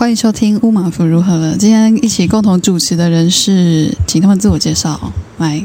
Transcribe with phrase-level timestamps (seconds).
[0.00, 1.54] 欢迎收听乌马夫如何了。
[1.58, 4.98] 今天一起共同主持的人是，请他们自我介绍。
[5.36, 5.62] 来，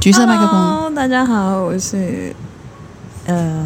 [0.00, 2.34] 橘色麦克风，Hello，大家好，我是
[3.26, 3.64] 呃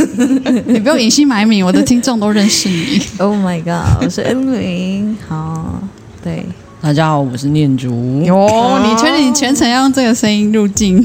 [0.66, 2.98] 你不用隐姓埋名，我的听众都认识你。
[3.20, 5.14] Oh my God，我是恩玲。
[5.28, 5.82] 好，
[6.24, 6.46] 对，
[6.80, 8.22] 大家好，我是念竹。
[8.22, 11.04] 哟，你确定你全程要用这个声音入镜？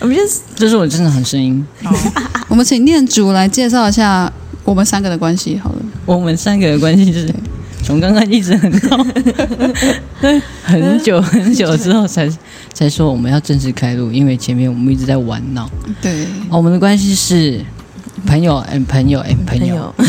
[0.00, 1.64] 我们就是这是我真的很声音。
[2.48, 4.32] 我们请念竹来介绍一下
[4.64, 5.76] 我们三个的关系好了。
[6.04, 7.32] 我们三个的关系就是
[7.84, 9.06] 从刚刚一直很闹，
[10.64, 12.28] 很久很久之后才
[12.72, 15.70] 才说我们要正式开录，因为前面我们一直在玩闹。
[16.00, 17.60] 对，我们的关系是
[18.26, 19.94] 朋友 and 朋友 and 朋友。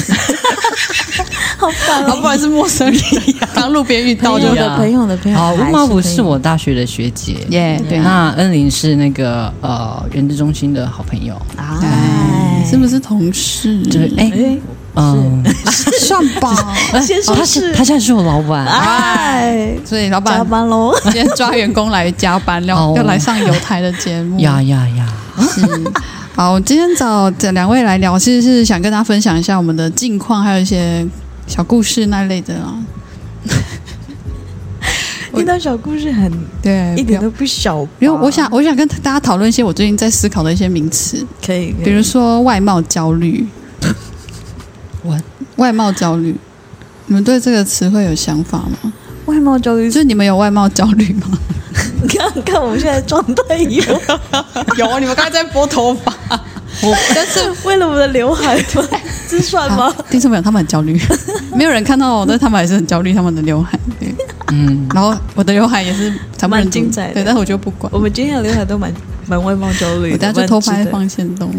[1.58, 3.02] 好烦啊，不然是陌生人，
[3.54, 7.38] 刚路边遇到就的朋友的朋友好，还是乌马武朋友是我大学的学姐。
[7.50, 11.42] 耶，对，那恩玲是那个呃原子中心的好朋友。
[11.58, 13.82] 哎，是不是同事？
[13.84, 14.58] 对，哎，哎，
[14.96, 15.44] 嗯，
[16.00, 16.74] 算吧。
[17.06, 18.66] 先说是是他现在是我老板。
[18.66, 24.40] 哎，所以老板加板班喽，今天抓员工来加班，要哦要来上有台的节目。
[24.42, 25.06] 呀呀呀！
[25.38, 25.62] 是，
[26.36, 31.06] 好，我今天找这两位来聊，其实是想跟大家分享一下我们的近况，还有一些
[31.46, 32.74] 小故事那类的啊。
[35.36, 36.32] 听到小故事很
[36.64, 43.46] 对，一点都不小，因为我想，我想跟大家讨论一些我最近在思考的一些名词，可以，可以比如说外貌焦虑。
[45.06, 45.22] What？
[45.58, 46.36] 外貌焦虑，
[47.08, 48.94] 你们对这个词汇有想法吗？
[49.26, 51.38] 外貌焦虑就是你们有外貌焦虑吗？
[52.08, 53.84] 看看我们现在状态有，
[54.78, 56.14] 有啊，你们刚才在拨头发。
[56.82, 58.84] 我 但是为了我的刘海吗？
[59.30, 59.90] 这算吗？
[59.96, 61.00] 好听众朋友，他们很焦虑，
[61.56, 63.80] 没有人看到我，但他们还是很焦虑他们的刘海。
[64.00, 64.14] 对，
[64.52, 67.92] 嗯，然后我的刘海也是惨不忍睹蛮精彩的对，但是我就不管。
[67.94, 68.94] 我们今天的刘海都蛮
[69.28, 71.50] 蛮外貌焦虑的，我等下就偷拍放线动。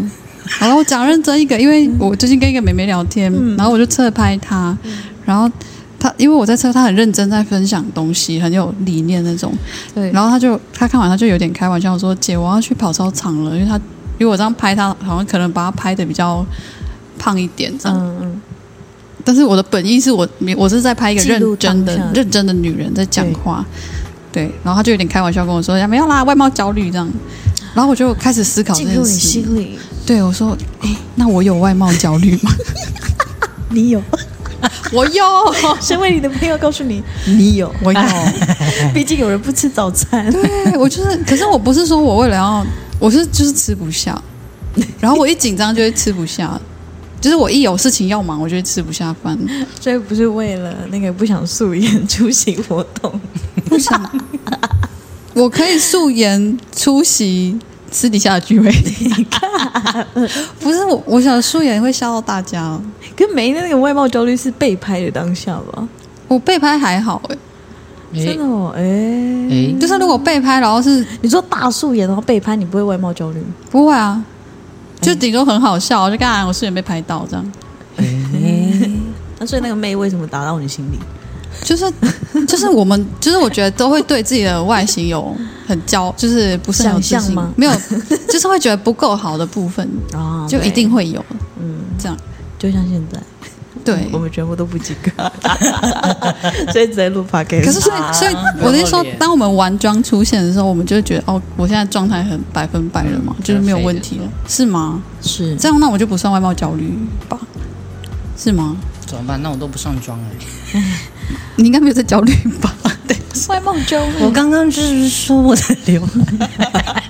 [0.47, 4.75] 好了，我讲认真一个，因为我最近跟一个妹妹聊天，嗯然后我就侧拍她，
[5.25, 5.49] 然后
[5.99, 9.53] 她因为我在侧，她很认真在分享东西，很有理念那种。
[9.93, 13.75] 对，然后她就她看完，她就有点开玩笑说：“姐，我要去跑操场了，因为她
[14.17, 16.45] 因为我这样拍她，好像可能把她拍的比较
[17.19, 17.97] 胖一点这样。
[17.97, 18.41] 嗯嗯，
[19.23, 23.65] 但是我的本意是我我是在拍一个认真的认真的女人在讲话，
[24.31, 27.09] 对，然后她就有点开玩笑跟我说：“呀，没有啦，外貌焦虑这样。”
[27.73, 29.07] 然后我就开始思考这进入你。
[29.07, 29.77] 心里，
[30.07, 32.51] 对我说：“诶，那我有外貌焦虑吗？
[33.69, 34.01] 你有，？”
[34.91, 35.23] 我有，
[35.81, 38.01] 身为你的朋友告诉你， 你有，我有。
[38.93, 42.65] 毕竟有人不吃早餐，对我就是，可是我不是说我为了要，
[42.97, 44.19] 我是就是吃不下，
[44.99, 46.59] 然后我一紧张就会吃不下，
[47.21, 49.37] 就是我一有事情要忙，我就会吃不下饭。
[49.79, 53.19] 所以不是为了那个不想素颜出席活动，
[53.65, 54.09] 不想，
[55.35, 57.55] 我可以素颜出席
[57.97, 58.71] 私底下的聚会。
[60.59, 62.79] 不是我，我想素颜会吓到大家。
[63.15, 65.87] 跟没那个外貌焦虑是被拍的当下吧？
[66.27, 67.19] 我被拍还好
[68.13, 68.81] 哎、真的哦，哎，
[69.49, 73.43] 哎，就是如果被拍，然后是你说大素颜然后被拍，你不会外貌焦虑？
[73.71, 74.23] 不会啊，
[75.01, 77.51] 就顶多很好笑，就刚才我素颜被拍到这样。
[79.39, 80.99] 那所以那个妹为什么打到你心里？
[81.63, 81.91] 就是
[82.47, 85.35] 就是我们就是我觉得都会对自己的外形有
[85.67, 87.71] 很焦，就是不是很有自信想象吗没有，
[88.29, 91.23] 就是会觉得不够好的部分， 啊就一定，会有
[91.61, 92.17] 嗯，这样。
[92.59, 93.19] 就像现在，
[93.85, 95.31] 对我，们全部都不及格，
[96.73, 105.01] 所以只能录 p o 可是所以所以我的意思说，当我们完妆出现的时候，我们就会觉得哦，我现在状态很百分百了嘛，就是没有问题了，是吗？
[105.21, 106.91] 是这样那我就不算外貌焦虑
[107.29, 107.39] 吧？
[108.35, 108.75] 是吗？
[109.05, 109.39] 怎么办？
[109.43, 110.19] 那我都不上妆
[110.73, 110.81] 哎。
[111.55, 112.73] 你应该没有在焦虑吧？
[113.07, 113.17] 对，
[113.49, 114.13] 外貌焦虑。
[114.21, 117.03] 我刚刚就是说我的刘海，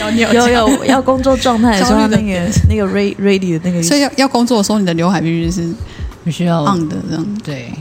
[0.00, 5.72] 有你有有要工作状态的时候，焦虑的那个 那个 ready ready 的那个，所以要要工作的时候，你的刘海必须是
[6.24, 7.26] 必须要 on 的这样。
[7.42, 7.72] 对，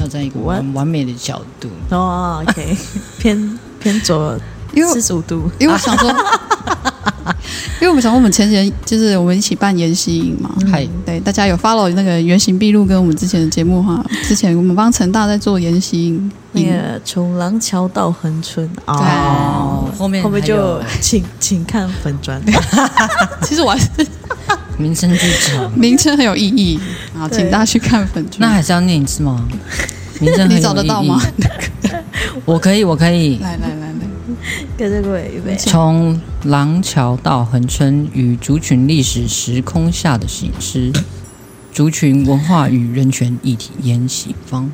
[0.00, 0.38] 要在一个？
[0.44, 1.68] 完完美的角度。
[1.90, 2.76] 哦，OK，
[3.18, 4.38] 偏偏左
[4.72, 6.08] 因为四十五度，因为我想说，
[7.80, 18.68] 因为我们想问，我们前几天就是我们一起办研习营嘛，嗨，对，大家有 follow 那个原形毕露跟我们之前的节目哈，之前我们帮成大在做研习营，那个从廊桥到横村。
[18.86, 22.40] 哦哦，后面后面就请请看粉砖，
[23.42, 23.86] 其实我还是
[24.78, 26.78] 名称剧场， 名称很有意义
[27.16, 28.40] 啊，请大家去看粉砖。
[28.40, 29.46] 那还是要念一次吗？
[30.20, 31.20] 名称你找得到吗？
[32.44, 33.38] 我可以，我可以。
[33.38, 33.99] 来来来来，
[34.76, 40.92] 跟这位预备，从廊桥到恒春与族群历史时空下的醒思，
[41.72, 44.70] 族群文化与人权议题研习方。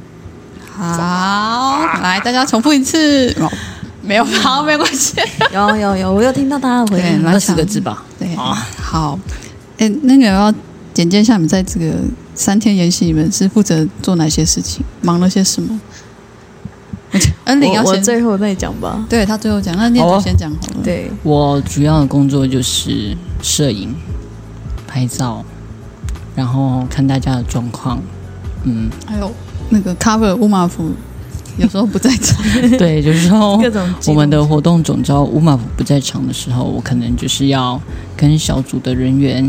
[0.71, 3.35] 好，来大家重复一次。
[3.41, 3.51] 哦，
[4.03, 5.17] 没有，好，没有关系。
[5.53, 8.05] 有有有，我有听到大家的回应，对来二十个字吧。
[8.19, 9.19] 对，好，
[9.79, 10.53] 哎，那个要
[10.95, 11.95] 简介一下你们在这个
[12.35, 15.81] 三天研习你们是负责做哪些事情，忙了些什么？
[17.45, 19.05] 恩玲要我我先，最后再讲吧。
[19.09, 23.95] 对他最后讲，那念好啊祖先讲好了。，对，我主要的工作就是摄影、
[24.87, 25.45] 拍照，
[26.35, 28.01] 然后看大家的状况。
[28.65, 29.31] 嗯，还有
[29.71, 30.91] 那个 cover 乌马夫
[31.57, 32.43] 有时候不在场，
[32.77, 37.81] 对，有时候各种我们的活动总招乌马夫不在场的时候，我可能就是要
[38.17, 39.49] 跟小组的人员，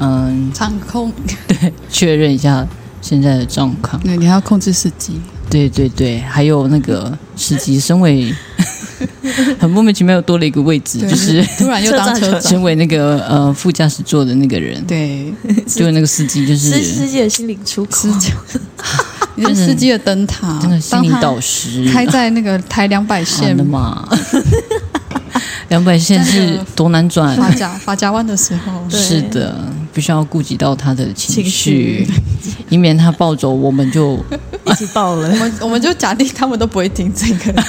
[0.00, 1.12] 嗯，场控
[1.46, 2.66] 对，确认一下
[3.00, 4.02] 现在的状况。
[4.02, 5.20] 对你还要控制司机。
[5.48, 8.34] 对对对，还有那个司机，身为
[9.58, 12.40] 很莫名其妙又多了一个位置，就是突然又当车车长。
[12.40, 15.32] 长， 身为那个呃副驾驶座的那个人，对，
[15.66, 17.90] 就是那个司机，就是司机的心灵出口。
[17.92, 18.32] 司，机，
[19.36, 21.88] 你是司机的灯塔，真的心灵导师。
[21.92, 23.48] 开在那个台两百线。
[23.48, 24.08] 完了嘛，
[25.68, 27.36] 两百线是多难转？
[27.36, 29.54] 发夹发夹弯的时候，对是的，
[29.96, 32.04] 必须要顾及到他的情情绪。
[32.04, 32.08] 绪，
[32.68, 34.22] 以免他暴走，我们就
[34.66, 35.26] 一起爆了。
[35.32, 35.36] 我。
[35.36, 37.62] 们我们就假定他们都不会听这个，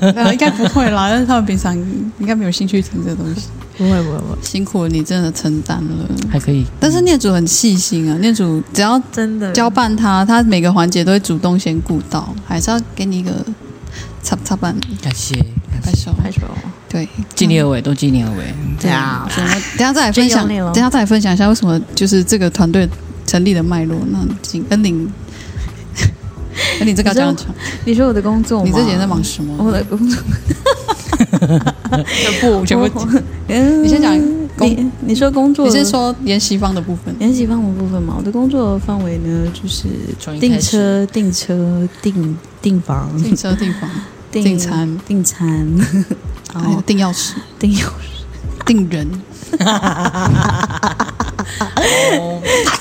[0.16, 3.42] 呃应该不会啦，但是他们平常应该没有兴趣听这个东西。
[3.76, 6.64] 不会不会不会，辛苦了你真的承担了，还可以。
[6.80, 9.52] 但是念主很细心啊，念主只要真的。
[9.52, 13.44] 交办他，他每个环节都会主动先顾到，还是要给你一个
[14.22, 15.36] 擦擦板感谢，
[15.82, 16.40] 拍手，拍手，
[16.94, 18.54] 对，尽力而为，都尽力而为。
[18.80, 22.88] 对啊，我们等下再来分享，等下再来分享一下为什么就是这个团队
[23.26, 23.98] 成立的脉络。
[24.12, 25.12] 那请恩玲，
[26.78, 27.46] 恩玲 这个要这样讲，
[27.84, 28.62] 你说我的工作？
[28.62, 29.56] 你这几天在忙什么？
[29.58, 30.22] 我的工作，
[32.64, 33.08] 全 部全部，
[33.48, 34.16] 嗯你先讲
[34.56, 37.12] 工你你说工作，你先说研习方的部分。
[37.18, 39.88] 研习方的部分嘛，我的工作范围呢，就是
[40.38, 43.90] 订车、订车、订订房、订车、订房、
[44.30, 45.68] 订订餐、订餐，
[46.54, 47.88] 然后订钥匙、订钥匙。
[48.66, 49.06] 订人，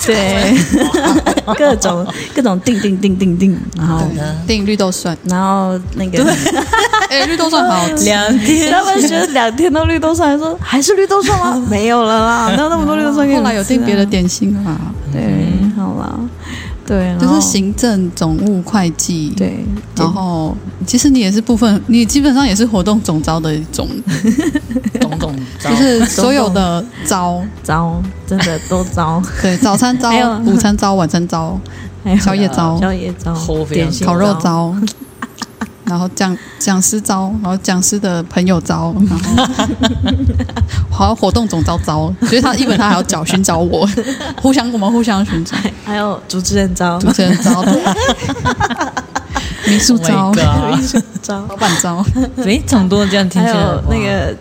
[0.05, 0.55] 对，
[1.57, 5.17] 各种各种订订订订订，然后对，订绿豆蒜。
[5.25, 6.23] 然后那个
[7.11, 7.81] 哎，绿豆蒜好。
[7.81, 8.05] 好吃。
[8.05, 11.61] 两天，他们学两天都绿豆蒜，还说还是绿豆蒜吗？
[11.69, 14.77] 没有了啦，哪有那么多绿豆蒜后来有订别的点心啦，
[15.11, 15.21] 对，
[15.75, 16.17] 好啦，
[16.85, 19.63] 对，然后就是行政、总务、会计，，对，
[19.95, 23.87] 然后其实你也是部分，你基本上也是活动总招的一种，
[24.99, 31.59] 总总，就是所有的招，招，真的都招， 对，早餐招还有、午餐招、晚餐招、
[32.03, 32.77] 还有宵夜招。
[32.79, 34.75] 宵夜糟齁，非常点心烤肉招，
[35.85, 39.43] 然后讲讲师招，然后讲师的朋友招，然后
[40.89, 43.87] 好像活动总招招，所以他一本他还要找寻找我，
[44.41, 47.63] 互相我们互相寻找，还有主持人招，主持人招，
[49.67, 50.33] 民宿招。
[50.77, 52.03] 艺术招，老板招，
[52.37, 54.35] 非常多这样听还起来，有那个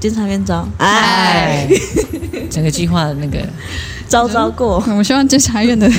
[0.00, 1.68] 监察院招，哎，
[2.50, 3.38] 整个计划的那个
[4.08, 5.90] 招招过，我希望监察院的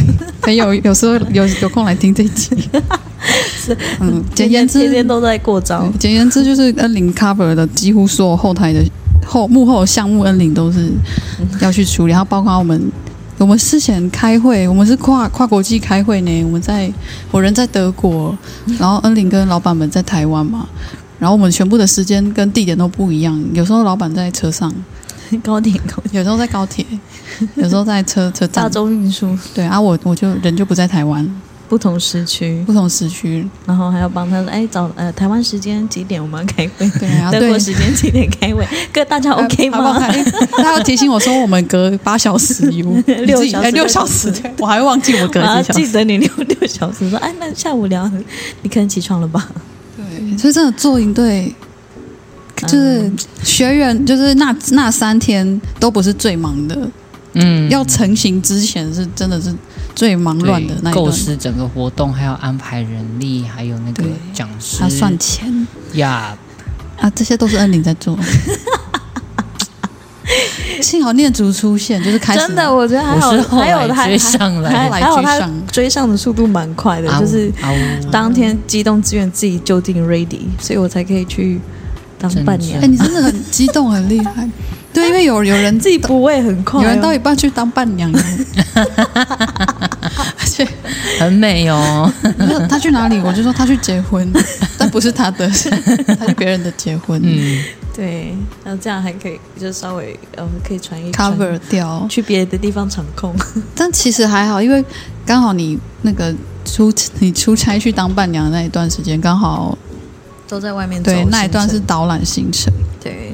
[0.42, 2.56] 朋友 有时候有有空来听这一集。
[4.00, 8.82] 嗯，简言之，天天都在过招，简言之就是恩灵 cover 的几乎所有后台的
[9.26, 10.92] 后幕后项目，恩灵都是
[11.60, 12.92] 要去处理，然后包括我们。
[13.40, 16.44] 我们事前开会，我们是跨跨国际开会呢。
[16.46, 16.92] 我们在
[17.30, 18.36] 我人在德国，
[18.80, 20.68] 然后恩灵跟老板们在台湾嘛。
[21.20, 24.74] 然后我们全部的时间跟地点都不一样，有时候老板在车上，
[25.44, 26.86] 高铁高铁，有时候在高铁，
[27.56, 28.72] 有时候在车 车站大站。
[28.72, 31.28] 众运输，对啊，我我就人就不在台湾，
[31.68, 33.46] 不同时区，不同时区。
[33.66, 36.90] 然后还要帮他说，哎，早呃台湾时间几点我们要开会？
[37.00, 38.66] 对啊，对德国，时间几点开会？
[38.94, 40.00] 各大家 OK 吗？
[40.00, 40.26] 看？
[40.52, 42.90] 他要提醒我说我们隔八小时有
[43.26, 45.74] 六小时哎六小时，对我还会忘记我隔几小时。
[45.74, 48.10] 记得你六六小时，说，哎，那下午聊，
[48.62, 49.50] 你可能起床了吧？
[49.98, 51.54] 对，所以真的做营队，
[52.66, 53.12] 就是
[53.44, 56.78] 学员，就是那那三天都不是最忙的，
[57.34, 57.70] 嗯。
[57.70, 59.54] 要成型之前是真的是
[59.94, 61.12] 最忙乱的那一构。
[61.12, 65.68] 思整个活动，还要安排人力，还有那个讲师，他算钱。
[65.94, 66.36] 呀，
[67.00, 68.18] 啊，这些都是恩玲在做。
[70.82, 74.70] 幸好念祖出现，就是开始真的，我觉得还好还有追上来。
[74.70, 75.68] 还有他追上。
[75.72, 77.52] 追上的速度蛮快的，啊就是
[78.12, 81.60] 当天机动资源自己就定 ready，所以我才可以去
[82.20, 82.88] 当伴娘哎、。
[82.88, 84.50] 你真的很激动，很厉害。
[84.94, 88.12] 对，因为有有人自己补位很快哦，有人到一半去当伴娘，
[88.74, 90.68] 而且
[91.20, 92.12] 很美哦，
[92.68, 94.28] 他去哪里，我就说他去结婚，
[94.78, 97.64] 但不是他的，是他去别人的结婚、嗯，
[97.96, 102.08] 对，然后这样还可以，就稍微呃可以传一 cover 掉。
[102.10, 103.36] 去别的地方场控。
[103.76, 104.84] 但其实还好，因为
[105.26, 106.34] 刚好你那个
[106.66, 109.78] 出你出差去当伴娘的那一段时间，刚好
[110.48, 112.74] 都在外面走对那一段是导览行程。
[113.04, 113.34] 对，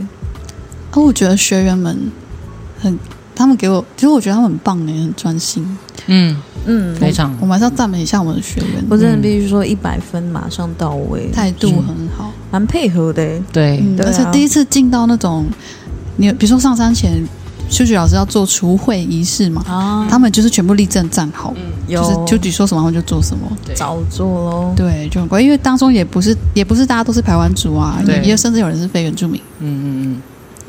[0.92, 2.12] 啊我觉得学员们
[2.80, 2.98] 很，
[3.36, 5.78] 他们给我，其实我觉得他们很棒哎，很专心。
[6.08, 12.32] 嗯，嗯，非常我们还是要赞美一下我们的学员，我真的必须说一百分马上到位，态度很好。
[12.52, 13.44] 蛮配合的欸。
[13.52, 15.46] 对，而且第一次进到那种，
[16.18, 17.26] 你比如说上山前，
[17.74, 21.52] 秀菊老师要做除秽仪式嘛，啊，他们就是全部立正站好，
[21.88, 23.52] 有就是秋菊说什么他们就做什么。
[23.66, 23.74] 对。
[23.74, 24.74] 早做喽。
[24.76, 28.18] 对，就很乖，因为当中也不是也不是大家都是排湾族啊，对。
[28.18, 30.22] 也也甚至有人是非原住民，嗯嗯嗯，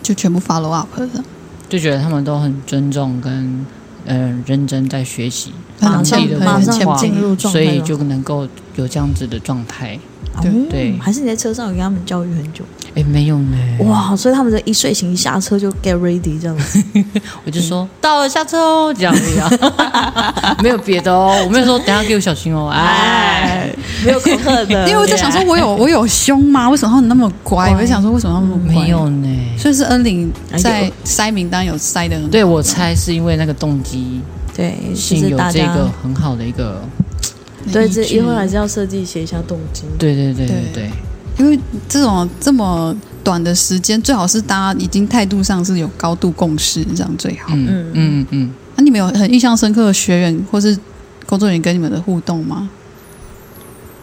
[0.02, 1.23] 就全部 follow up 的，
[1.68, 3.66] 就觉得他们都很尊重跟
[4.06, 9.99] 呃认真在学习很当地的前很马，上进入状态，所以就能够有这样子的状态。
[10.43, 10.54] 对哦？
[10.69, 12.64] 对还是你在车上有跟他们教育很久？
[12.97, 16.83] 哎，没有呢，哇，所以他们在一睡醒一下车就 get ready 这样子，
[17.45, 23.71] 我就说到了下车哦，这样子啊， 没有别的哦，我没有说等下给我小心哦，哎，，
[24.04, 26.69] 没有恐吓的， 因为我在想说，我有我有凶吗？
[26.69, 27.71] 为什么他们那么乖？
[27.73, 28.83] 我在想说，为什么他们那么乖？
[28.85, 29.28] 没有，呢。
[29.57, 34.21] 所以是恩玲哎在有筛名单有筛的对，我猜是因为那个动机
[34.54, 36.80] 对，就性有是大家这个很好的一个，
[37.73, 39.82] 对，这以后还是要设计写一下动机。
[39.99, 40.56] 对对对对。
[40.73, 40.73] 对。
[40.73, 40.90] 对，
[41.38, 41.58] 因为
[41.88, 42.94] 这种这么
[43.25, 47.49] 短的时间，最好是大家已经态度上是有高度共识，这样最好。
[47.54, 47.90] 嗯嗯。
[47.94, 50.78] 嗯嗯，那、你们有很印象深刻的学员或是
[51.26, 52.68] 工作人员跟你们的互动吗？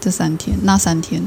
[0.01, 1.23] 这三天，那三天，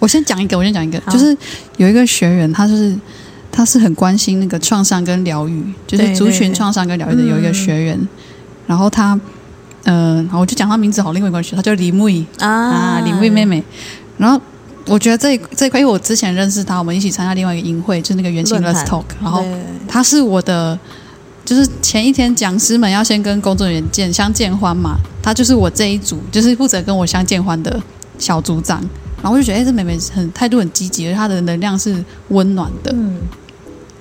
[0.00, 1.36] 我先讲一个，我先讲一个，就是
[1.76, 2.92] 有一个学员，他就是
[3.52, 8.08] 他是很关心那个创伤跟疗愈，就是族群创伤跟疗愈的有一个嗯学员，
[8.66, 9.18] 然后他，
[9.84, 12.24] 呃，我就讲他名字好，另外一个学，他叫李木仪。
[12.38, 13.62] 啊，啊李木仪妹妹，
[14.18, 14.40] 然后。
[14.86, 18.86] 我觉得这一这一块，因为我之前认识他，我们一起参加另外一个营会，就是那个元庆论 Let's 坛。
[18.86, 19.44] Talk，然后
[19.86, 20.76] 他是我的，
[21.44, 27.80] 就是前一天讲师们要先跟工作人员见相见欢嘛，他就是我这一组，就是负责跟我相见欢的
[28.18, 28.82] 小组长。
[29.22, 33.20] 然后我就觉得，哎、这妹妹很态度很积极，而且她的能量是温暖的，嗯，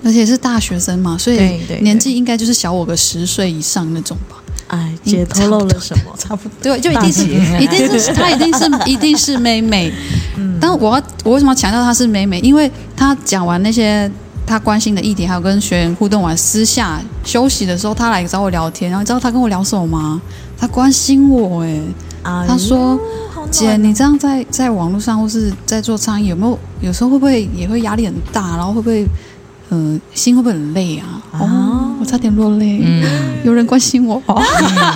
[0.03, 4.37] 而且是大学生嘛，所以年纪应该就是小我个十岁以上那种吧。
[4.67, 6.13] 哎，姐透露了什么？
[6.15, 7.23] 差不多，对，就一定是，
[7.59, 9.91] 一定是她，一定是， 一定是妹妹。
[10.37, 12.39] 嗯，但我要我为什么要强调她是妹妹？
[12.41, 14.09] 因为她讲完那些
[14.45, 20.21] 她关心的议题，还有跟学员互动完，私下休息的时候，她来找我聊天，然后你知道她跟我聊什么吗？
[20.55, 21.81] 她关心我、哎，
[22.21, 22.99] 啊她说
[23.39, 28.57] 好暖姐，你这样在在网络上或是在做倡议，有没有有时候会不会也会压力很大？
[28.57, 29.05] 然后会不会
[29.69, 31.21] 呃心会不会很累啊？
[31.31, 31.39] 啊。
[31.39, 32.81] 哦，我差点落泪。
[32.83, 33.03] 嗯，
[33.45, 34.41] 有人关心我哦，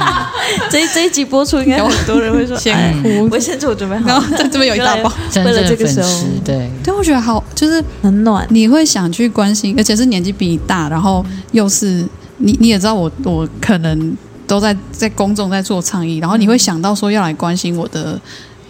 [0.70, 5.10] 这这一集播出，应该有很多人会说，先哎哭卫生纸我准备好了，然后 在这边有一大包。
[5.38, 6.10] 为了这个时候，
[6.44, 12.06] 对，对，我觉得好，就是很暖，你会想去关心，而且是年纪比你大，然后又是
[12.38, 14.16] 你你也知道我我可能
[14.48, 18.20] 都在在公众在做倡议，然后你会想到说要来关心我的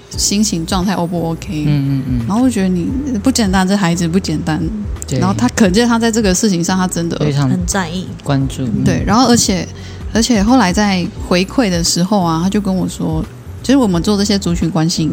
[0.09, 2.87] 心情状态 O 不 OK？、嗯嗯嗯，然后我觉得你
[3.23, 4.61] 不简单，这孩子不简单，
[5.07, 8.83] 对，然后他可见他在这个事情上他真的非常很在意，关注，嗯。
[8.83, 9.67] 对，，然后而且
[10.13, 13.25] 而且后来在回馈的时候啊，他就跟我说，
[13.63, 15.11] 其实我们做这些族群关心，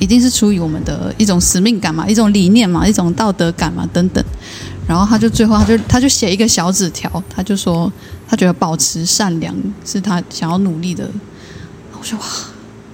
[0.00, 4.24] 一定是出于我们的一种使命感嘛，一种理念嘛，一种道德感嘛等等。
[4.86, 7.92] 然后他就最后他就他就写一个小纸条，他就说
[8.28, 11.10] 他觉得保持善良是他想要努力的。
[11.98, 12.24] 我说哇，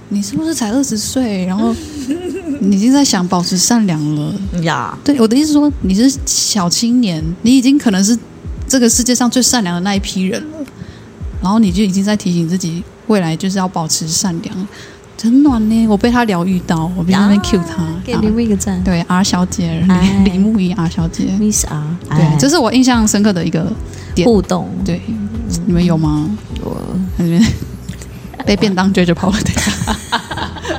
[0.09, 1.45] 你是不是才二十岁？
[1.45, 1.75] 然后
[2.59, 4.33] 你已经在想保持善良了？
[4.63, 8.17] 呀，对，我的意思说，你是小青年，你已经可能是
[8.67, 10.57] 这个世界上最善良的那一批人了，
[11.41, 14.67] 然后你就已经在提醒自己，未来就是要保持善良，
[15.23, 15.87] 很暖呢。
[15.87, 23.71] 我被他疗愈到，我在那边 cue 他，给你们一个赞对 R 小姐，哎李李木一 R 小姐，，Miss R，对，这是我印象深刻的一个。
[24.23, 25.01] 互动，对，
[25.65, 26.29] 你们有吗？
[26.61, 26.77] 我
[27.17, 27.43] 那边
[28.45, 29.37] 被便当追着跑了，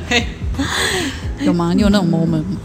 [0.09, 0.25] 对。
[1.45, 1.73] 有吗？
[1.75, 2.57] 你有那种 moment 吗？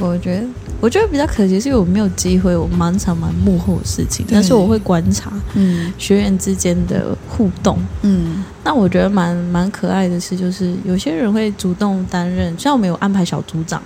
[0.00, 0.46] 我觉得，
[0.80, 7.78] 我觉得比较可惜，是因为我没有机会，我蛮常蛮幕后的事情，但是我会观察嗯学员之间的互动。
[8.02, 13.82] 嗯那我觉得蛮蛮可爱的是，就是有些人会主动担任，虽然我们有安排小组长，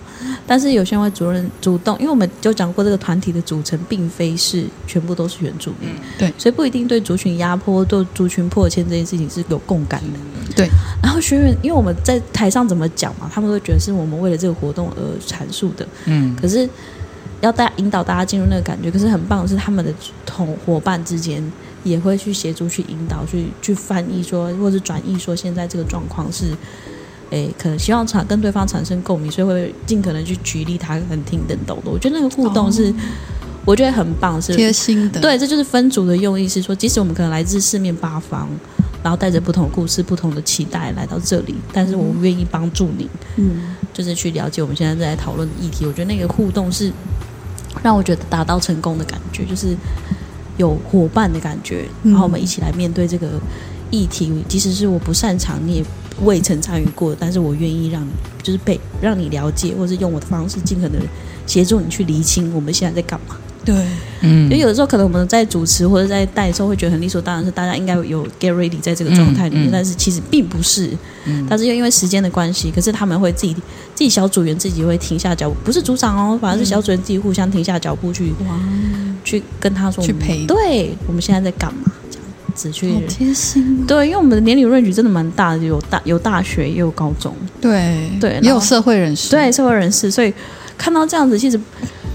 [0.46, 6.32] 但是有些人会主任主动，因为我们就讲过这个团体的组成并非是全部都是原住民，对。
[6.36, 10.18] 所以不一定对族群压迫、对族群破迁这件事情是有共感的。
[10.54, 10.68] 对，
[11.02, 16.36] 然后学员，因为我们在台上怎么讲嘛，他们会觉得是我们为了这个活动而阐述的，嗯。
[16.40, 16.68] 可是
[17.40, 19.92] 要大家引导大家进入那个感觉，可是很棒的是他们的
[20.26, 21.42] 同伙伴之间
[21.88, 26.54] 也会去协助、去引导、去去翻译说，或是转译说现在这个状况是，
[27.30, 31.90] 诶，可能希望产跟对方产生共鸣，所以会尽可能去举例他很听得懂的。
[31.90, 32.92] 我觉得那个互动是，
[33.64, 38.48] 我觉得很棒，是贴心的，对，这就是分组的用意，是说，即使我们可能来自四面八方，
[39.02, 43.74] 然后带着不同故事、不同的期待来到这里，但是我们愿意帮助你，嗯。
[43.96, 45.86] 就是去了解我们现在在讨论的议题。
[45.86, 46.92] 我觉得那个互动是
[47.82, 49.74] 让我觉得达到成功的感觉，就是
[50.56, 53.40] 有伙伴的感觉，嗯然后我们一起来面对这个
[53.90, 55.84] 议题，即使是我不擅长，你也
[56.22, 58.10] 未曾参与过，但是我愿意让你
[58.42, 61.00] 就是被让你了解，或是用我的方式尽可能
[61.46, 63.36] 协助你去厘清我们现在在干嘛。
[63.66, 63.74] 对，
[64.22, 70.88] 嗯因为有的时候可能我们在主持或者在带的时候会觉得很理所当然，是大家应该有 get ready 在这个状态里面，嗯嗯但是其实并不是。
[71.24, 78.60] 嗯但是又因为时间的关系，可是他们会自己自己小组员自己会停下脚步，不是组长哦，反而是小组员自己互相停下脚步去、哇，
[79.24, 82.92] 去跟他说，去陪对我们现在在干嘛这样子去。
[82.92, 83.84] 好贴心。
[83.84, 89.30] 对，因为我们的年龄 range 真的蛮大的，有大有大学，也有高中，对对也有社会人士。
[89.30, 90.32] 对社会人士，所以
[90.78, 91.58] 看到这样子，其实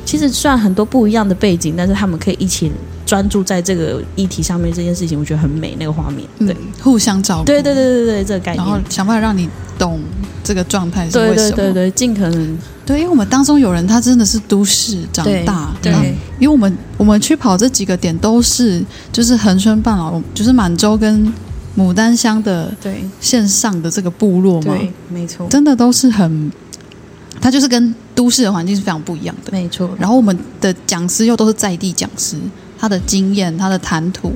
[0.05, 2.71] 其实虽然很多不一样的背景，但是他们可以一起
[3.05, 7.45] 专注在这个议题上面，这件事情我觉得很美，那个画面，对，嗯，互相照顾。
[7.45, 9.99] 对对对对对，这个概然后，想办法让你懂
[10.43, 11.55] 这个状态是对为什么。
[11.55, 12.57] 对对对，尽可能。
[12.83, 15.93] 对因为我们当中有人他真的是都市长大，对
[16.39, 21.31] 因为我们我们去跑这几个点都是就是恒春半岛，就是满洲跟
[21.77, 23.05] 牡丹乡的对。
[23.21, 26.51] 线上的这个部落嘛，对，没错，真的都是很，
[27.39, 29.51] 它就是跟都市的环境是非常不一样的。
[29.51, 32.37] 没错，然后我们的讲师又都是在地讲师，
[32.77, 34.31] 他的经验、他的谈吐，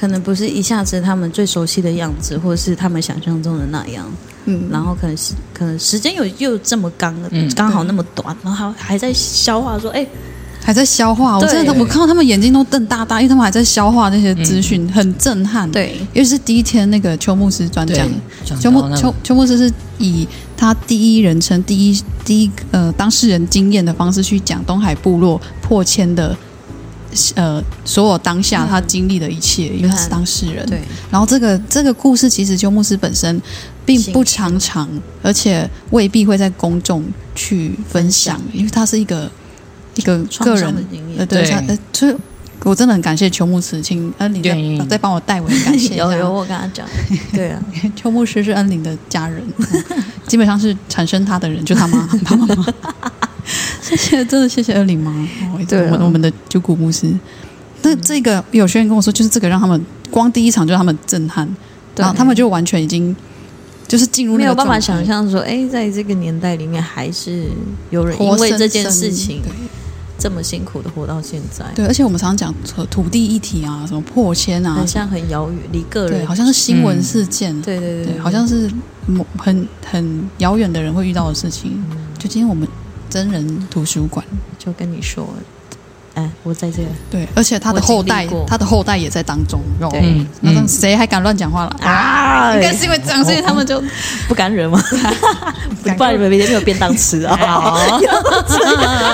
[0.00, 4.10] 可能不是一下子他们最熟悉的样子，或者是他们想象中的那样，
[4.46, 7.52] 嗯，然后可能是可能时间有又这么刚嗯。
[7.54, 10.06] 刚好那么短，然后还还在消化说，哎，
[10.68, 11.38] 还在消化。
[11.38, 15.96] 我真的，我看到他们眼睛都瞪大大，因为他们还在消化那些资讯，很震撼。，对。
[16.12, 18.06] 尤其是第一天那个邱牧师专讲
[18.60, 26.36] 邱牧邱邱牧师是以他第一人称、第一第一呃当事人经验的方式去讲东海部落破迁的
[27.34, 30.66] 呃所有当下嗯他经历的一切，因为他是当事人。
[30.66, 30.82] 对。
[31.10, 33.40] 然后这个这个故事其实邱牧师本身
[33.86, 34.86] 并不常常，
[35.22, 37.02] 而且未必会在公众
[37.34, 39.30] 去分享，因为他是一个
[39.98, 41.18] 一个个人的经验。
[41.18, 42.14] 呃，对，呃，所以
[42.64, 46.04] 我真的很感谢邱牧师，请恩玲再再帮我代为感谢 一下。
[46.04, 46.86] 有有，我跟他讲，
[47.32, 47.62] 对啊，
[47.94, 52.66] 邱牧师是恩玲的家人，嗯 基本上是产生他的人就他妈他妈妈。
[53.80, 55.90] 谢谢，真的谢谢恩玲妈，哦对啊。
[55.92, 57.10] 我们我们的九谷牧师。
[57.82, 61.48] 那这个有些人跟我说，就是这个让他们光第一场就让他们震撼，
[61.96, 63.14] 然后他们就完全已经
[63.86, 67.44] 就是进入没有办法想象说，哎，在这个年代里面，还是
[67.90, 69.50] 有人因为这件事情对
[70.18, 78.68] 这么辛苦的活到现在，对，而且我们常常讲呃土地议题啊，什么破迁啊好，像很遥远，离个，人，好像是新闻嗯事件，对对对，好像是
[79.06, 81.82] 某很很遥远的人会遇到的事情。
[81.92, 81.96] 嗯。
[82.18, 82.66] 就今天我们
[83.08, 84.24] 真人图书馆，
[84.58, 85.24] 就跟你说，
[86.18, 89.60] 哎，我在这个，对，而且他的后代，他的后代也在当中。
[89.94, 91.76] 嗯那谁还敢乱讲话了？
[91.80, 93.80] 啊应该是因为这样，所以他们就
[94.26, 94.82] 不敢惹吗？
[95.96, 97.36] 不然你们明天没有便当吃啊？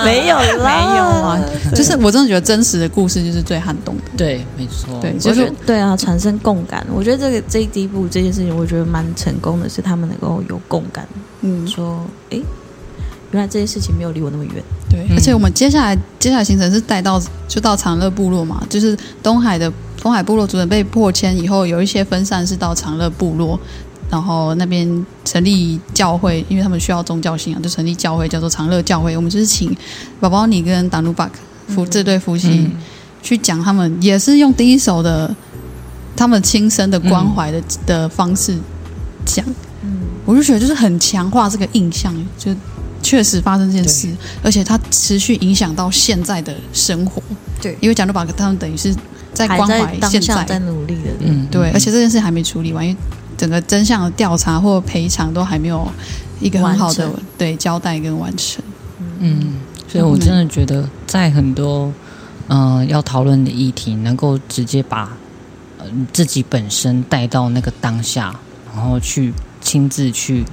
[0.05, 1.39] 没有啦，没有啊，
[1.75, 4.03] 就是我真的觉得真实的故事就是最撼动的。
[4.17, 6.85] 对，没错，对，就是对啊，产生共感。
[6.91, 11.07] 我觉得这个这第一步这件事情，我觉得蛮成功的，是他们能够有共感，
[11.43, 12.41] 嗯，说，哎，
[13.33, 14.55] 原来这件事情没有离我那么远。
[14.95, 23.59] 对，嗯而且我们接下来接下来行程是带到就到长乐部落嘛，就是东海的东海部落主人被破迁以后，有一些分散是到长乐部落，
[24.11, 29.17] 然后那边成立教会，因为他们需要宗教信仰，就成立教会叫做长乐教会。
[29.17, 29.77] 我们就是请
[30.21, 31.33] 宝宝你跟达努巴克
[31.69, 32.73] 夫这对夫妻、嗯
[33.25, 35.35] 去讲他们，也是用第一手的
[36.15, 38.55] 他们亲身的关怀的、的方式
[39.25, 39.43] 讲。
[39.83, 42.55] 嗯，我就觉得就是很强化这个印象，就
[43.05, 44.09] 确实发生这件事，
[44.43, 47.23] 而且它持续影响到现在的生活。
[47.61, 47.77] 对。
[47.81, 48.93] 因为讲到把他们等于是
[49.33, 50.43] 在关怀现在。
[50.45, 51.73] 在，努力的，嗯，对，嗯。
[51.75, 52.99] 而且这件事还没处理完，因为
[53.37, 55.87] 整个真相的调查或赔偿都还没有
[56.41, 58.65] 一个很好的对交代跟完成。
[59.21, 59.55] 嗯，
[59.87, 61.93] 所以我真的觉得，在很多
[62.49, 65.17] 嗯、呃要讨论的议题，能够直接把
[65.79, 68.35] 呃自己本身带到那个当下，
[68.75, 70.47] 然后去亲自去嗯、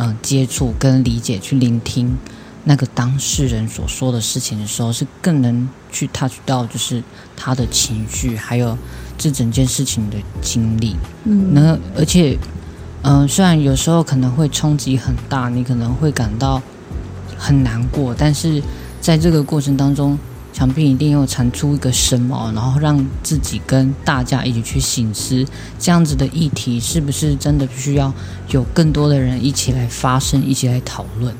[0.00, 2.16] 呃接触跟理解，去聆听
[2.64, 7.02] 那个当事人所说的事情的时候，是更能去 touch 到就是
[7.36, 8.76] 他的情绪，还有
[9.18, 10.96] 这整件事情的经历。
[11.24, 12.38] 嗯，那而且，
[13.02, 16.62] 嗯、虽然有时候可能会冲击很大，你可能会感到
[17.36, 18.62] 很难过，但是
[19.02, 20.18] 在这个过程当中，
[20.52, 25.46] 想必一定又产出一个什么，然后让自己跟大家一起去醒思，
[25.78, 28.12] 这样子的议题是不是真的需要
[28.50, 31.34] 有更多的人一起来发声，一起来讨论。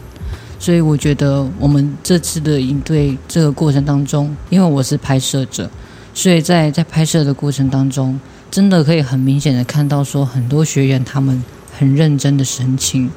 [0.58, 5.70] 所以我觉得我们这次的应对这个过程当中，因为我是拍摄者，
[6.12, 8.20] 所以在在拍摄的过程当中，
[8.50, 11.42] 真的可以很明显的看到，说很多学员他们
[11.78, 13.10] 很认真的神情，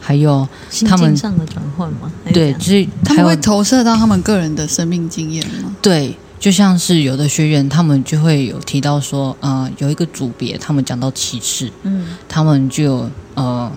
[0.00, 5.74] 还有心他们境上的转换吗，对，就是他们会投射到他们个人的生命经验吗？
[5.82, 12.06] 对，就像是有的学员，他们就会有提到说，呃，有一个组别，他们讲到歧视，嗯。
[12.28, 13.70] 他们就有呃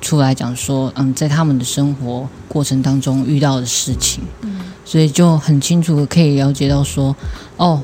[0.00, 4.60] 出来讲说，嗯，在他们的生活过程当中遇到的事情，嗯。
[4.84, 7.14] 所以就很清楚的可以了解到说，
[7.56, 7.82] 哦，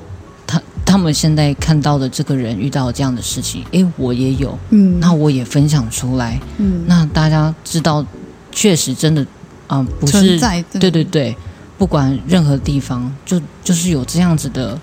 [0.90, 8.04] 他他们现在看到的这个人遇到这样的事情，诶，我也有，嗯，那我也分享出来，嗯，那大家知道，
[8.50, 9.24] 确实真的，
[9.68, 11.36] 啊、不是存在，对对对，
[11.78, 14.76] 不管任何地方，就就是有这样子的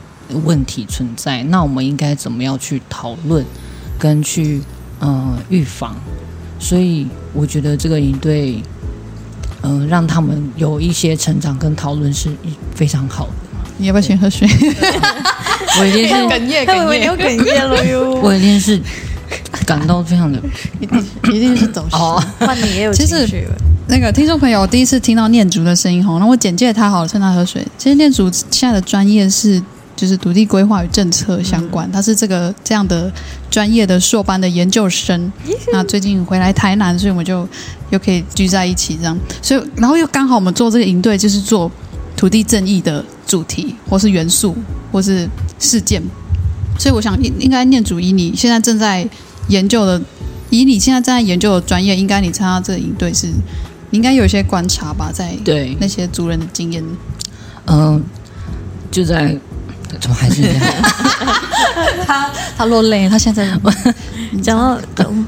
[0.45, 3.45] 问题存在，那我们应该怎么样去讨论，
[3.99, 4.61] 跟去
[4.99, 5.93] 呃预防？
[6.57, 8.63] 所以我觉得这个营队，
[9.61, 12.31] 嗯、让他们有一些成长跟讨论是
[12.73, 13.33] 非常好的。
[13.77, 14.47] 你要不要先喝水？
[15.79, 18.19] 我已经是，哽咽，他以为你要哽咽了哟。
[18.21, 18.79] 我已经是
[19.65, 20.39] 感到非常的
[20.79, 21.95] 一定 一定是走失。
[21.95, 23.55] 哦，换你也有其实情绪了，
[23.87, 27.65] 那个听众朋友，我第一次听到念祖的声音吼，那我简介他好了，趁他喝水。
[27.77, 29.61] 其实念祖现在的专业是
[29.95, 33.11] 就是土地规划与政策相关，他是这个这样的
[33.51, 35.31] 专业的硕班的研究生。
[35.71, 37.47] 那最近回来台南，所以我们就
[37.89, 41.69] 又可以聚在一起这样，所以然后又刚好我们做这个营队，就是做
[42.15, 44.55] 土地正义的主题，或是元素，
[44.91, 46.01] 或是事件。
[46.79, 49.07] 所以我想应应该念主以你现在正在
[49.49, 50.01] 研究的，
[50.49, 53.27] 以你现在正在研究的专业，应该你参加这个营队是，
[53.89, 56.83] 你应该有一些观察吧，在对，那些族人的经验。
[57.65, 58.01] 嗯、
[58.89, 59.37] 就在
[59.99, 60.61] 怎么还是 这样？
[62.05, 63.47] 他他落泪，他现在
[64.41, 64.79] 讲到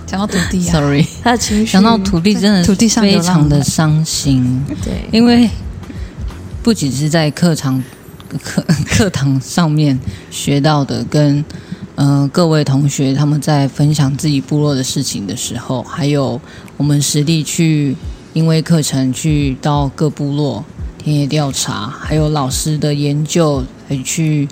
[0.06, 5.50] 讲到土地啊，Sorry，他的情绪，讲到土地真的土地上非常的伤心，对，因为
[6.62, 7.82] 不仅是在课堂
[8.44, 9.98] 课课堂上面
[10.30, 11.44] 学到的，跟
[11.96, 16.40] 呃各位同学他们在分享自己部落的事情的时候，还有
[16.78, 17.96] 我们实地去
[18.34, 20.64] 因为课程去到各部落
[20.98, 24.48] 田野调查，还有老师的研究，还去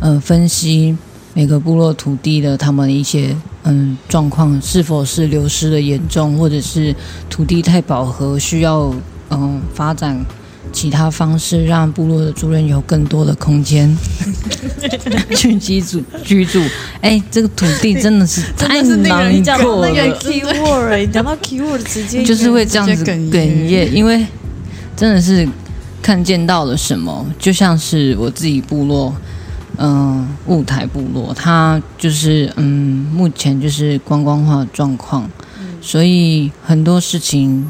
[0.00, 0.96] 嗯、分析
[1.32, 6.94] 每个部落土地的他们一些嗯状况是否是流失的严重，或者是
[7.30, 8.92] 土地太饱和，需要
[9.30, 10.22] 嗯发展
[10.72, 13.96] 其他方式，让部落的族人有更多的空间
[15.36, 16.60] 去居住居住。
[17.00, 24.26] 哎，这个土地真的是 太难过那个了，keyword，你讲到 keyword 直接 就是会这样子哽哽咽咽，因为
[24.96, 25.46] 真的是
[26.00, 29.14] 看见到了什么，就像是我自己部落。
[29.78, 35.28] 嗯，雾台部落，它就是嗯，目前就是观光化的状况，
[35.80, 37.66] 所以很多事情，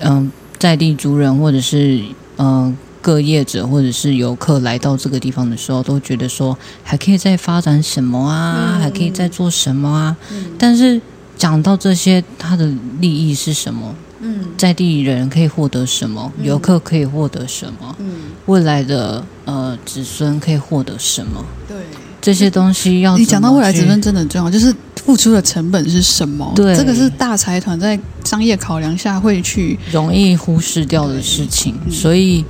[0.00, 2.02] 嗯，在地族人或者是
[2.38, 10.16] 嗯各业者或者是游客来到这个地方的时候，都觉得说还可以再发展什么啊，嗯还可以再做什么啊，
[10.56, 11.00] 但是
[11.36, 13.94] 讲到这些，它的利益是什么？
[14.20, 16.32] 嗯在地人可以获得什么？
[16.42, 17.96] 游客可以获得什么？
[17.98, 18.12] 嗯，
[18.46, 21.44] 未来的呃子孙可以获得什么？
[21.66, 21.76] 对。
[22.20, 24.72] 这些东西要你讲到未来子孙真的很重要，就是
[25.04, 26.52] 付出的成本是什么？
[26.54, 32.44] 对这个是大财团在商业考量下会去容易忽视掉的事情，嗯所以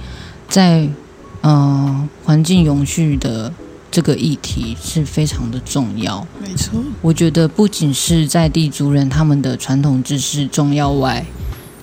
[0.49, 0.87] 在
[1.41, 3.53] 呃环境永续的
[3.91, 6.27] 这个议题是非常的重要。
[6.41, 11.25] 没错，我觉得不仅是在地族人他们的传统知识重要外，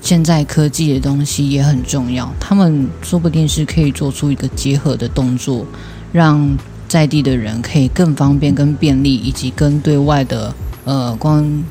[0.02, 2.32] 现在科技的东西也很重要。
[2.40, 5.66] 他们说不定是可以做出一个结合的动作，
[6.12, 6.58] 让
[6.90, 11.64] 在地的人可以更方便、更便利，以及跟对外的呃官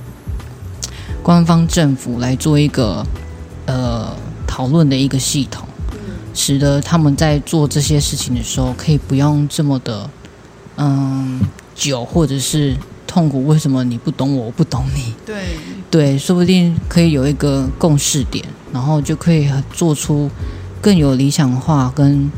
[1.22, 3.04] 官方政府来做一个
[3.66, 5.66] 呃讨论的一个系统，
[6.32, 10.08] 使得他们在做这些事情的时候，可以不用这么的
[10.76, 11.40] 嗯
[11.74, 12.76] 久，或者是
[13.06, 13.44] 痛苦。
[13.46, 15.12] 为什么你不懂我，我不懂你？
[15.26, 15.34] 对，
[15.90, 20.30] 对，说不定可以有一个共识点，然后就可以做出
[20.80, 22.30] 更有理想化跟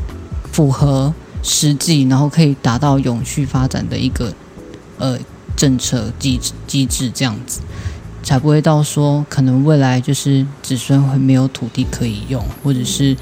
[0.51, 1.13] 符合
[1.43, 4.33] 实际，然后可以达到永续发展的一个
[4.97, 5.17] 呃
[5.55, 7.61] 政策机制机制，这样子
[8.23, 13.15] 才不会到说可能未来就是子孙会没有土地可以用，或者是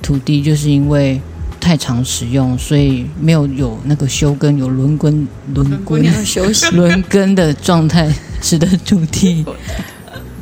[0.00, 1.20] 土地就是因为
[1.60, 8.08] 太常使用，所以没有有那个休耕有轮耕轮耕要休息，轮耕的状态，
[8.40, 9.44] 使得土地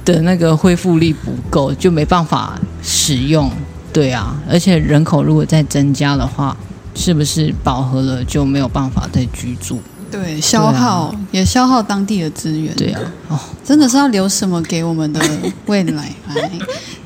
[0.04, 3.50] 的那个恢复力不够，就没办法使用。
[3.90, 6.54] 对啊，而且人口如果再增加的话，
[6.94, 9.78] 是不是饱和了就没有办法再居住？
[10.10, 12.72] 对，消耗、也消耗当地的资源。
[12.76, 15.20] 对啊，哦，真的是要留什么给我们的
[15.66, 16.14] 未来？
[16.28, 16.50] 哎，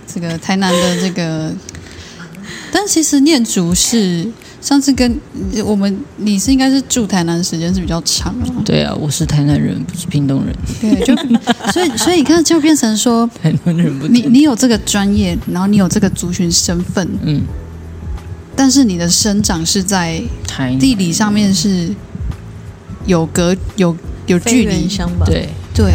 [0.06, 1.50] 这个台南的这个，
[2.70, 5.18] 但其实念竹是上次跟
[5.64, 8.60] 我们，你是应该是住台南时间是比较长啊。
[8.62, 10.54] 对啊，我是台南人，不是屏东人。
[10.78, 11.16] 对，就
[11.72, 17.40] 所以所以你看，就变成说， 台南人不你你有这个专业，然后你有这个族群身份，嗯，
[18.58, 21.88] 但是你的生长是在台地理上面是
[23.06, 25.24] 有隔有有距离，相吧？
[25.24, 25.48] 对。
[25.72, 25.94] 对，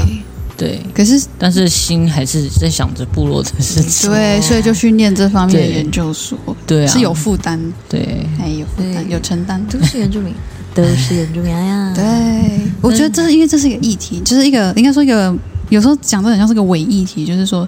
[0.55, 4.09] 对，可是但是心还是在想着部落的事情。
[4.09, 9.61] 对，所以就去念这方面的研究所，对啊，是有负担，对，哎，有负担，有承担。
[9.67, 10.33] 都是原住民，
[10.73, 11.91] 都是原住民呀。
[11.93, 15.35] 对，我觉得这是因为这是一个议题，就是一个应该说一个
[15.67, 17.67] 有时候讲的很像是个伪议题，就是说，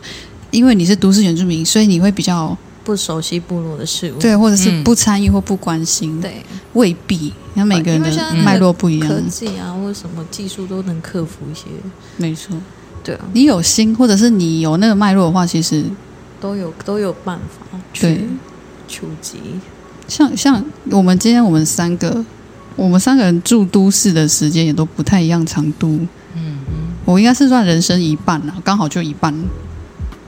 [0.51, 4.19] 因为你是都市原住民，所以你会比较不熟悉部落的事物。
[4.19, 8.10] 对，或者是嗯不参与或不关心，对，未必，因为每个人的
[8.45, 11.65] 脉络不一样科，技啊，或者什么技术都能克服一些。
[12.15, 12.56] 没错。
[13.04, 15.84] 对啊，你有心，或者是你有那个脉络的话，其实
[16.39, 18.15] 都有都有办法对
[18.88, 19.38] 去触及。
[20.08, 22.24] 像像我们今天我们三个，
[22.76, 25.88] 我们三个人住都市的时间也都不太一样长度。
[26.36, 29.34] 嗯嗯我应该是算人生一半了，刚好就一半。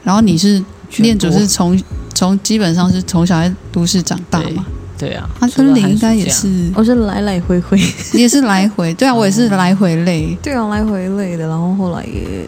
[0.03, 0.65] 然后你是全
[0.97, 1.79] 念祖是从
[2.13, 4.65] 从基本上是从小在都市长大嘛，
[4.97, 7.79] 对啊，啊，除了寒恩玲应该也是，我是来来回回，
[8.13, 10.35] 你也是来回，对啊，我也是来回累。
[10.41, 12.45] 对啊，来回累的，然后后来也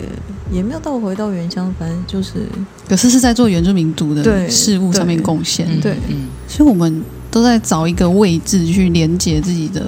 [0.52, 2.47] 也没有到回到原乡，反正就是
[2.88, 9.86] 可是是在做原住民族的事物上面贡献，嗯对嗯，所以我们都在找一个位置去连接自己的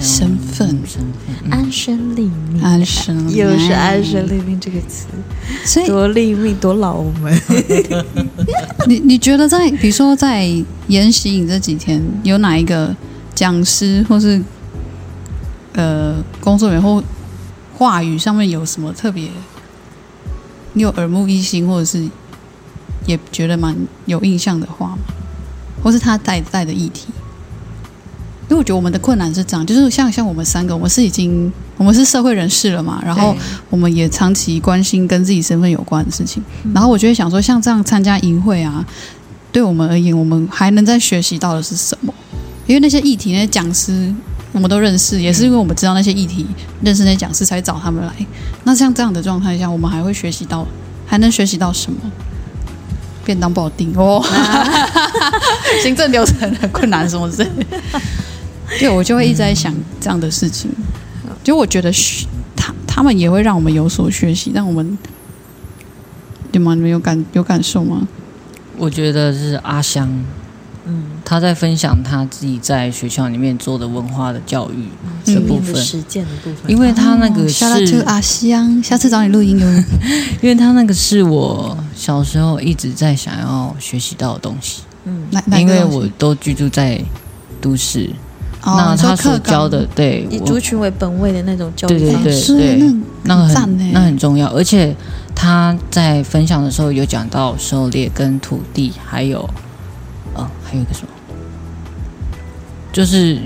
[0.00, 0.76] 身份。
[1.50, 5.06] 安身立命，安身，又是安身立命这个词，
[5.64, 7.40] 所以多立命多老我们。
[8.88, 10.48] 你你觉得在比如说在
[10.88, 12.94] 研习营这几天，有哪一个
[13.34, 14.42] 讲师或是
[15.74, 17.02] 呃工作人员或
[17.76, 19.28] 话语上面有什么特别，
[20.72, 22.08] 你有耳目一新，或者是
[23.06, 24.98] 也觉得蛮有印象的话吗？
[25.84, 27.04] 或是他带带的议题？
[28.48, 33.34] 因为我觉得我们的困难是这样，就是像像我们三个，我们是已经我们是社会人士了嘛，然后
[33.70, 36.42] 我们也长期关心跟自己身份有关的事情。
[36.74, 38.84] 然后我就会想说，像这样参加营会啊，
[39.50, 42.12] 对我们而言，我们还能再学习到的是什么？
[42.66, 44.12] 因为那些议题、那些讲师，
[44.52, 46.46] 我们都认识，也是因为我们知道那些议题，
[46.82, 48.12] 认识那些讲师，才找他们来。
[48.64, 50.66] 那像这样的状态下，我们还会学习到，
[51.06, 51.98] 还能学习到什么？
[53.24, 54.22] 便当不好订哦，
[55.82, 58.00] 行政流程很困难什么之类的。
[58.78, 60.70] 对，我就会一直在想这样的事情。
[61.42, 64.96] 就我觉得学他他们也会让我们有所学习，让我们
[66.52, 66.74] 对吗？
[66.74, 68.06] 你们有感有感受吗？
[68.76, 70.08] 我觉得是阿香，
[70.86, 75.34] 嗯，他在分享他自己在学校里面做的文化的教育嗯。
[75.34, 79.66] 的部分，实践的部分，因为他那个是，阿香，下次找你录音哟。
[80.42, 85.26] 因为他那个是我小时候一直在想要学习到的东西，嗯，
[85.58, 87.02] 因为我都居住在
[87.62, 88.10] 都市，
[88.62, 94.94] 哦那他所教的，对以族群为本位的那种教育对对对方式，对那那个很那很重要，而且
[95.34, 99.48] 他在分享的时候有讲到狩猎跟土地，还有呃
[100.74, 101.08] 还有一个什么，
[102.92, 103.38] 就是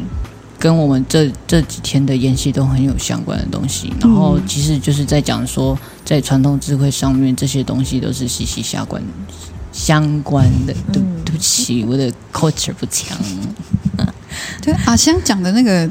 [0.58, 3.92] 跟我们这这几天的演习都很有相关的东西。
[4.00, 9.02] 然后嗯其实就是在讲说，在传统智慧上面，这些东西都是息息相关
[9.72, 10.74] 相关的。
[10.90, 13.16] 对不起，我的 culture 不强。
[14.62, 15.88] 对阿香讲的那个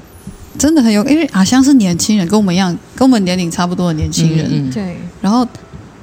[0.58, 4.48] 真的很有，因为阿香是年轻人，跟我们一样，跟我们年龄差不多的年轻人。
[4.50, 5.48] 嗯嗯对，然后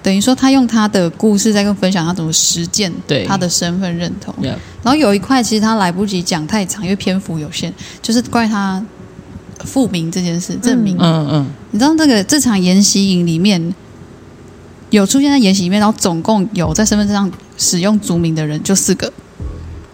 [0.04, 3.24] 等于说他用他的故事在跟分享他怎么实践对。
[3.24, 4.34] 他的身份认同。
[4.40, 8.84] Yeah 然后有一块其实他来不及讲太长，因为篇幅有限，就是关于他
[9.60, 10.94] 复明这件事，证明。
[11.00, 13.74] 嗯嗯，你知道这个这场研习营里面
[14.90, 19.10] 有出现在研习里面，然后总共有在身份证上使用族名的人就四个，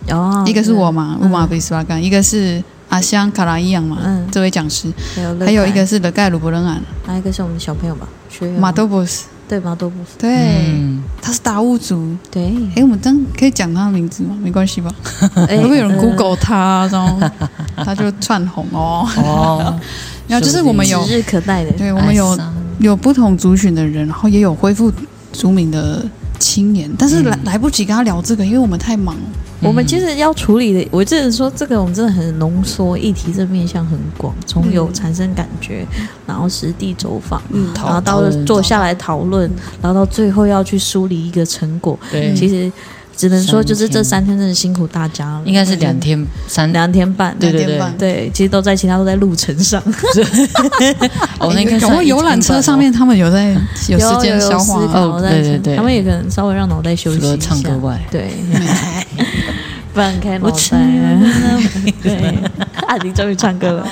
[0.09, 1.31] 哦，一个是我嘛，乌嗯。
[1.31, 4.27] 马比斯巴干，一个是阿香卡拉伊扬嘛，嗯。
[4.33, 8.61] 这位讲师，还有还有一凯个是勒盖鲁伯伦安还有一个是我们的小朋友吧，学员。
[8.61, 10.31] 马多博斯，对马多布斯，对，
[10.69, 11.03] 嗯。
[11.21, 12.17] 他是达悟族。
[12.31, 14.37] 对，哎，我们这样可以讲他的名字吗？
[14.41, 14.95] 没关系吧？
[15.49, 16.05] 哎会不会有人呃。
[16.05, 17.29] Google 他，然后
[17.85, 19.05] 他就窜红哦？
[19.17, 19.81] 哦，
[20.29, 22.39] 然后就是我们有指日可待的，对，我们有
[22.79, 24.93] 有不同族群的人，然后也有恢复
[25.33, 26.07] 族名的
[26.39, 27.45] 青年，但是来、嗯。
[27.47, 29.17] 来不及跟他聊这个，因为我们太忙。
[29.63, 35.87] 我们其实要处理的，我只能说这个，我们真的很浓缩，议题这面向很广，从有产生感觉，
[36.27, 37.69] 然后实地走访，嗯。
[37.75, 39.51] 然后到坐下来讨论，
[39.83, 41.99] 然后到最后要去梳理一个成果。
[42.11, 42.73] 对，其实
[43.15, 47.77] 只能说，就是这三三天真的辛苦大家了，应该是两天三两天半，对对对。
[47.77, 47.99] 两天半。
[47.99, 49.83] 对，其实都在其他都在路程上，
[51.39, 53.55] 哦，那应该是搞不好游览车上面他们有在
[53.89, 54.81] 有时间消化。
[54.99, 55.77] 哦对对对。
[55.77, 57.37] 他们也可能稍微让脑袋休息一下。
[57.37, 58.31] 唱歌外，对，
[59.95, 60.57] 翻开我袋。
[62.03, 62.39] 对，
[62.87, 63.87] 阿婷终于唱歌了。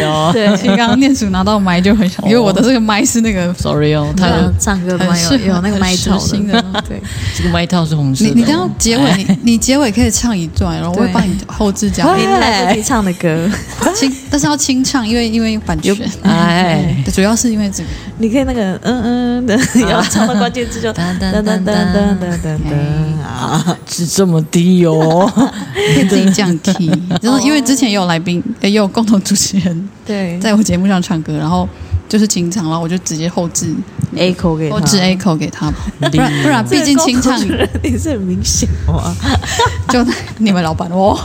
[0.00, 0.32] 有。
[0.32, 4.26] 对，其实刚刚念祖拿到麦就很想，因为我的这个麦是那个，sorry 哦，他
[4.58, 6.64] 唱歌的麦有有那个麦套的。
[6.88, 7.00] 对，
[7.36, 8.24] 这个麦套是红色。
[8.24, 12.18] 你你刚刚结尾，你你结尾可以唱一段，然后我会帮你后置讲。
[12.18, 13.48] 你来唱的歌，
[13.94, 15.96] 清，但是要清唱，因为因为版权。
[16.22, 17.88] 哎，主要是因为这个。
[18.16, 19.02] 你可以那个嗯
[19.42, 19.58] 嗯的，
[19.90, 25.43] 要唱到关键字就噔噔噔噔噔噔噔啊，是这么低哦。
[25.94, 26.90] 可以自己降 key。
[27.22, 31.68] 然后因为之前也有来宾，也有共同主持人对，在我节目上唱歌，然后
[32.08, 33.74] 就是清唱，然后我就直接后置
[34.16, 37.38] A 口给他后置 A 口给他，不然不然毕竟清唱
[37.82, 39.14] 也是很明显哇。
[39.88, 40.04] 就
[40.38, 41.16] 你们老板哦。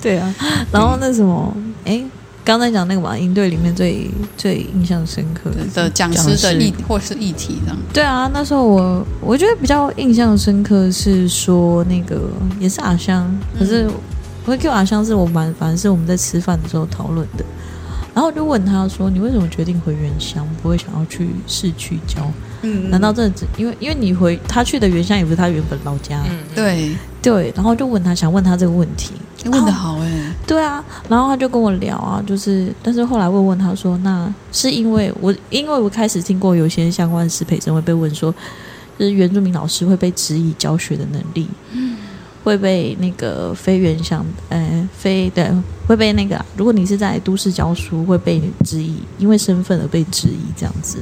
[0.00, 0.34] 对啊，
[0.72, 2.02] 然后那什么，哎，
[2.44, 7.76] 刚才讲那个嘛，营队里面最最印象深刻的的讲师的议或是议题这样。
[7.92, 12.20] 对啊，那时候我我觉得比较印象深刻是说那个
[12.60, 13.88] 也是阿香，可是
[14.44, 17.44] 我会 Q 阿香是我蛮反正是我们在吃饭的时候讨论的，
[18.12, 22.30] 然后我就问他说：“你为什么决定回原乡，不会想要去市区教？
[22.60, 26.22] 嗯难道这只因为因为你回他去的原乡也不是他原本老家？
[26.28, 26.38] 嗯。
[26.54, 26.90] 对。
[27.22, 29.12] 对，然后就问他想问他这个问题，
[29.50, 38.34] 问的好哎，对啊，然后他就跟我聊啊，就是，但是后来问问他说，那是因为我，因为我开始听过有些相关的师培生会被问说，
[38.98, 41.96] 就是原住民老师会被质疑教学的能力，嗯
[42.44, 45.50] 会被那个非原乡，呃，非对，
[45.86, 50.98] 会被那个，如果你是在都市教书，会被质疑，因为身份而被质疑这样子。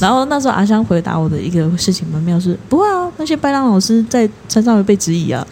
[0.00, 5.44] 然后那时候阿香回答我的一个事情蛮妙是，不会啊，那些拜浪老师在山上会被质疑啊。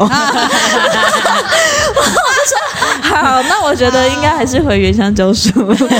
[3.00, 5.50] 好，那我觉得应该还是回原乡教书。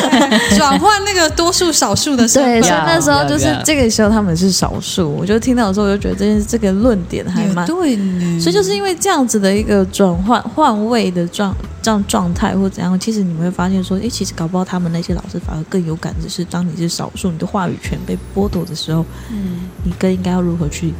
[0.56, 7.66] 转换那个多数少数的身对，所以那时候就是这个时候他们是少数，我就听到的时候，我就觉得这件这个论点还蛮。
[7.66, 7.96] 对，
[8.40, 20.92] 所以就是因为这样子的一个转换换位的状这样状态或怎样，其实你们会发现说，诶，其实搞不好他们那些老师反而更有感的是，当你是少数，你的话语权被剥夺的时候，嗯，你更应该要如何去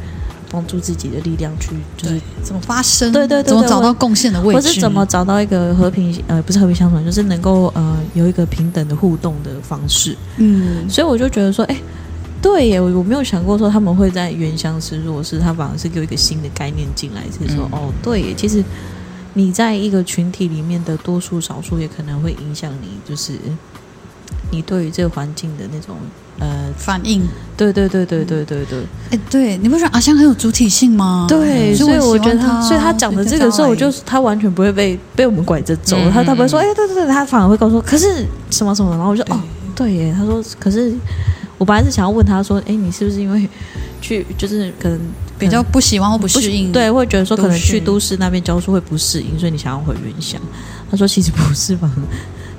[0.51, 3.11] 帮助自己的力量去，就是对，怎么发声？
[3.11, 4.55] 对对怎么找到贡献的位置？
[4.55, 10.17] 或是怎么找到一个和平呃不是和平相处，就是能够呃有一个平等的互动的方式。
[10.37, 11.77] 嗯，所以我就觉得说，哎，
[12.41, 18.63] 对耶，我我没有想过说他们会在原乡是弱势，他反而是给我一个新的概念进来，是说，嗯哦，对耶，其实
[19.33, 23.33] 你在一个群体里面的多数少数，也可能会影响你，就是
[24.51, 25.97] 你对于这个环境的那种
[26.39, 27.21] 呃，反应？
[27.57, 28.79] 对对对对对对对。
[29.11, 31.25] 哎，对，你不觉得阿香很有主体性吗？
[31.27, 39.39] 对，所以我觉得他，所以他讲的这个时候，我就他完全不会被被我们拐着走，嗯他他不会说，嗯哎，对对对，他反而会告诉说，可是什么什么，然后我就哦，
[39.75, 40.91] 对耶，他说，可是
[41.57, 43.47] 我本来是想要问他说，哎，你是不是因为
[44.01, 44.99] 去就是可能
[45.37, 50.41] 比较不喜欢或不不适应，对，会觉得说可能去都市那边教书会不适应，所以你想要回原乡。
[50.89, 51.89] 他说其实不是吧，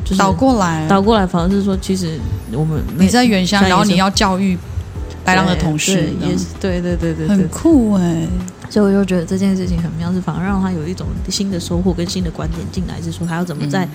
[0.05, 2.19] 就是倒过来，倒过来，反而是说其实
[2.53, 4.59] 我们你在原乡，然后你要教育
[5.25, 8.27] 白狼的同事也是对对对对对很，酷哎。
[8.71, 13.87] 所以我就觉得这件事情很妙，是反而让他有一种新的收获跟新的观点进来，是说他要怎么在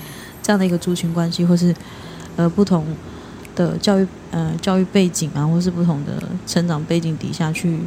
[0.43, 1.74] 这样的一个族群关系，或是
[2.36, 2.86] 呃不同
[3.56, 7.80] 的教育呃教育背景啊，或是不同的成长背景底下去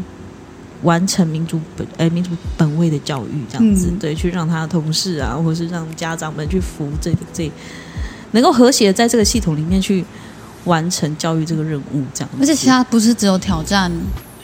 [0.83, 3.99] 完成民族本呃民族本位的教育，这样子、嗯。
[4.01, 7.49] 对，去让他的同事啊，或是让家长们去服这个这
[8.33, 10.05] 能够和谐的在这个系统里面去
[10.65, 12.31] 完成教育这个任务，这样。
[12.39, 13.91] 而且其他不是只有挑战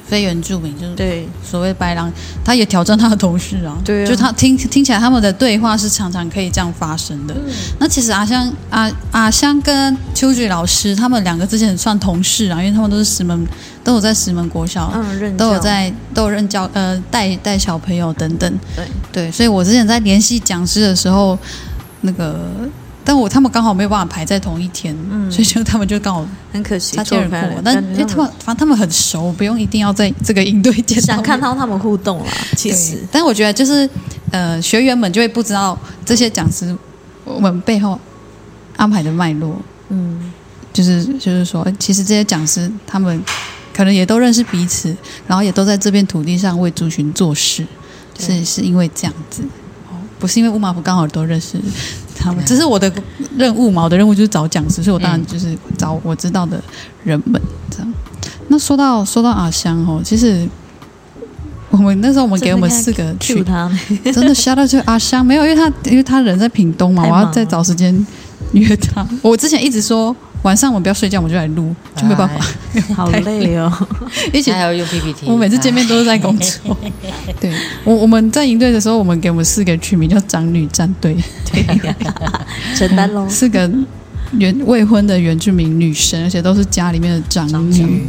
[0.09, 2.11] 非原住民，就是对所谓白狼，
[2.45, 3.77] 他也挑战他的同事啊。
[3.85, 7.35] 对啊就他听听起来他们的对话是常常可以这样发生的。
[7.81, 13.47] 那其实阿香阿阿香跟秋菊老师他们两个之前算同事啊，因为他们都是石门，
[13.83, 14.93] 都有在石门国小。
[14.95, 21.37] 嗯，任都有在都有任教呃带带小朋友等等，对对，所以我之前在联系讲师的时候，
[22.03, 22.49] 那个
[23.07, 25.31] 但我他们刚好没有办法排在同一天，嗯。
[25.31, 27.63] 所以就他们就刚好很可惜擦肩而错过。
[27.65, 33.89] 但因为他们反正他们很熟，不用一定要在这个营队见到想看到他们互动啦，其对实但我觉得就是
[34.33, 36.77] 呃学员们就会不知道这些讲师
[37.25, 37.99] 我们背后
[38.77, 39.57] 安排的脉络，
[39.89, 40.33] 嗯。
[40.73, 43.19] 就是就是说，其实这些讲师他们
[43.73, 44.95] 可能也都认识彼此，
[45.27, 47.67] 然后也都在这片土地上为族群做事，
[48.19, 49.43] 是是因为这样子，
[49.89, 51.59] 哦，不是因为乌马普刚好都认识
[52.19, 52.91] 他们，只是我的
[53.37, 56.61] 任务嘛，我的任务就是找讲师，所以我当然就是找我知道的
[57.05, 57.41] 人们
[57.71, 57.95] 这样。
[58.49, 60.49] 那说到说到阿香哦，其实
[61.71, 63.71] 我们那时候我们给我们四个去他，
[64.13, 68.07] 真的 shout out 就阿香，没有，因为他因为他人在屏东嘛，我要再找时间
[68.53, 69.07] 约他。
[69.23, 72.47] 我之前一直说，我晚上我们不要睡觉，我们就来录，就没有办法
[72.95, 73.73] 好累哦。
[74.33, 75.27] 一起还要用 PPT。
[75.27, 76.77] 我每次见面都是在工作。
[77.41, 81.17] 对我我们在营队的时候，我们给我们四个取名叫“长女战队
[82.77, 83.27] 承担喽”，。
[83.29, 83.69] 四个
[84.39, 87.49] 原未婚的原住民女生，而且都是家里面的长。
[87.73, 88.07] 女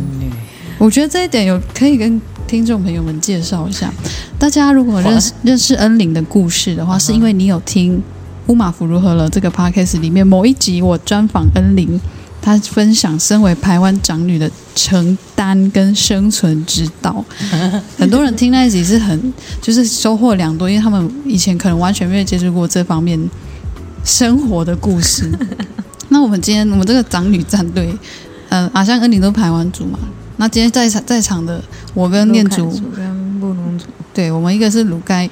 [0.77, 3.91] 我觉得这一点有可以跟听众朋友们介绍一下。
[4.37, 7.97] 大家如果认识认识恩玲的故事的话，是因为你有听
[8.45, 11.99] 《乌马福如何了》这个 podcast 里面某一集，我专访恩玲，
[12.47, 17.21] 她分享身为台湾长女的承担跟生存之道。
[17.99, 23.19] 很多人听那一集是很就是收获良多，因为他们以前可能完全没有接触过这方面
[24.05, 25.29] 生活的故事。
[26.07, 27.93] 那我们今天我们这个长女战队，
[28.47, 29.99] 呃，阿香恩玲都是台湾族嘛。
[30.37, 31.61] 那今天在场在场的
[31.93, 35.29] 我跟念祖，跟布农族对我们一个是卢盖，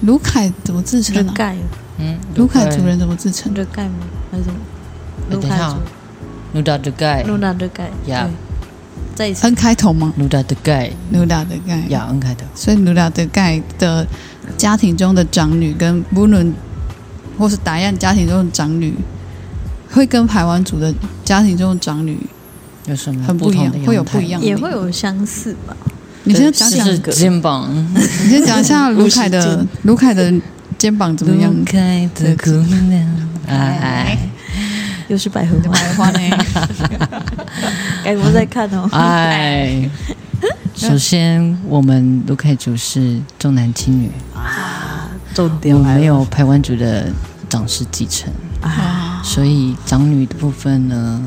[0.00, 1.20] 卢凯怎么自称啊？
[1.26, 1.56] 热盖，
[1.98, 3.52] 嗯，卢凯族人怎么自称？
[3.54, 3.96] 卢盖吗？
[4.32, 4.56] 还是什么？
[5.30, 5.76] 卢凯族，
[6.54, 7.90] 努达的盖，努达的盖。
[8.06, 8.30] 呀对，
[9.14, 10.12] 再一次 N 开头吗？
[10.16, 12.44] 努达的盖，努达的盖，呀，，N 开头。
[12.54, 14.06] 所以努达的盖的
[14.56, 16.54] 家庭中的长女跟布伦
[17.38, 18.94] 或是达样家庭中的长女，
[19.90, 20.94] 会跟排湾族的
[21.24, 22.18] 家庭中的长女
[22.86, 25.76] 有什么很不一样同的会有不一样也会有相似吧。
[26.24, 30.32] 你先讲讲，肩膀，你先讲一下卢凯的卢凯的
[30.78, 31.52] 肩膀怎么样？
[31.54, 34.18] 卢凯的姑娘，哎
[35.08, 36.18] 又是百合花，白花呢？
[38.04, 38.88] 哎，我在看哦。
[38.92, 39.88] 哎。
[40.76, 47.06] 首先，我们卢凯族是重男轻女啊，重我点来了没有排湾族的
[47.48, 48.30] 长势继承，
[48.60, 51.22] 啊，所以长女的部分呢，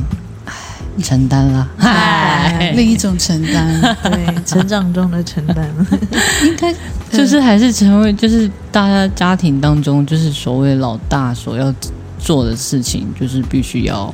[0.46, 0.54] 唉，
[1.02, 1.68] 承担了。
[1.80, 5.68] 哎另一种承担，对，成长中的承担。
[6.44, 6.72] 应该
[7.10, 11.74] 就是还是成为就是大家家庭当中就是所谓老大所要
[12.20, 14.14] 做的事情，就是必须要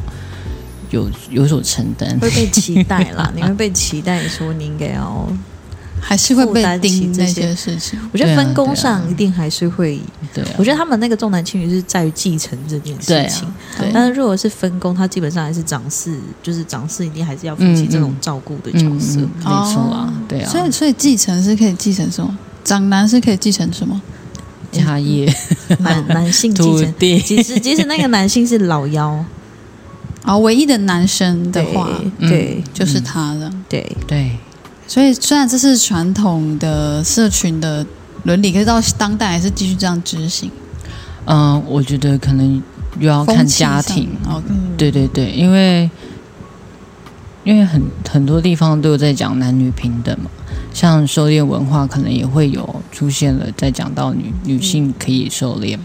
[0.92, 2.18] 有有所承担。
[2.20, 5.28] 会被期待啦，你会被期待说你应该要。
[6.06, 7.98] 还是会被担起盯这些些事情。
[8.12, 9.98] 我觉得分工上一定还是会，
[10.34, 13.48] 对啊，我觉得他们那个重男轻女是在于继承这件事情。
[13.48, 19.22] 啊，对，但是如果是分工，他基本上还是长势，就是长势一定还是要负起这种照顾的角嗯色。
[19.22, 22.38] 嗯，没错啊，对啊，所以所以继承是可以继承什么？
[22.66, 24.02] 长男是可以继承什么？
[24.74, 25.32] 家业、
[25.80, 29.24] 男男性继承，其实其实那个男性是老幺，
[30.24, 31.88] 啊，唯一的男生的话，
[32.20, 33.52] 对就是他了。
[33.70, 34.32] 对，对，
[34.88, 37.86] 所以虽然这是传统的社群的
[38.24, 40.50] 伦理，可是到当代还是继续这样执行。
[41.26, 42.62] 嗯，我觉得可能
[43.00, 44.42] 又要看家庭，哦，
[44.78, 45.90] 对对对，因为
[47.44, 50.30] 因为很很多地方都有在讲男女平等嘛，
[50.74, 55.84] 像狩猎文化可能也会有出现了，在讲到女女性可以狩猎嘛。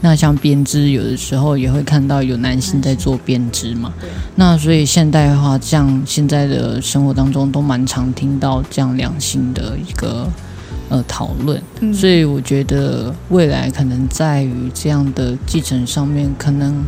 [0.00, 3.92] 那像编织，有的时候也会看到有男性在做编织嘛。
[4.36, 10.28] 那所以现代化，像现在的生活当中，都蛮常听到这样两性的一个
[10.88, 11.60] 呃讨论。
[11.80, 16.84] 嗯所以我觉得未来可能在于这样的继承上面，可能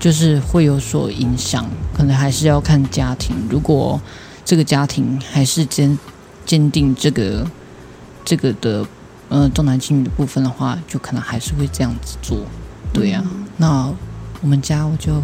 [0.00, 3.36] 就是会有所影响，可能还是要看家庭。
[3.50, 4.00] 如果
[4.46, 5.98] 这个家庭还是坚
[6.44, 7.46] 坚定这个
[8.24, 8.86] 这个的
[9.28, 12.46] 呃重男轻女的部分的话，就可能还是会这样子做。
[12.92, 13.92] 对呀、嗯那
[14.42, 15.22] 我们家我就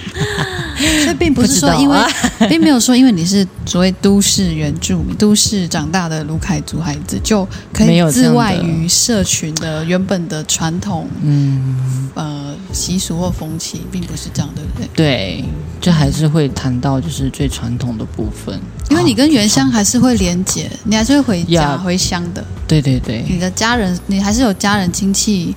[1.04, 2.08] 所以并不是说因为啊，
[2.48, 14.88] 并没有说因为你是所谓都市原住民、都市长大的卢凯族孩子，就可以自外于社群的原本的传统嗯，呃习俗或风气，并不是这样，对不对？
[14.94, 15.44] 对，
[15.80, 18.58] 就还是会谈到就是最传统的部分，
[18.90, 22.42] 因为你跟原哦乡还是会连结，你还是会回家、呀回乡的。
[22.66, 25.54] 对对对，你的家人，你还是有家人亲戚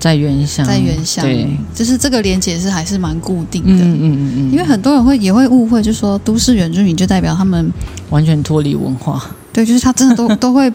[0.00, 3.70] 在原乡，在原乡，对，就是这个连结是还是蛮固定的。
[3.70, 7.70] 嗯嗯嗯嗯，因为很多人会也会误会，就说都市原住民就代表他们
[8.08, 9.22] 完全脱离文化，
[9.52, 10.72] 对，就是他真的都 都会，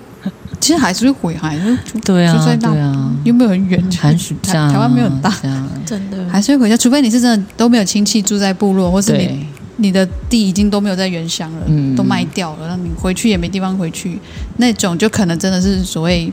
[0.62, 1.60] 其实还是会回海，
[2.04, 5.68] 对啊就在，那对啊，又没有很远，就寒暑假啊，台台湾没有很大，这样。
[5.86, 6.30] 真的。
[6.30, 9.46] 还是会回家，除非你是真的都没有亲戚住在部落，或是你，
[9.78, 11.96] 你的地已经都没有在原乡了，嗯。
[11.96, 14.20] 都卖掉了，那你回去也没地方回去，
[14.58, 16.32] 那种就可能真的是所谓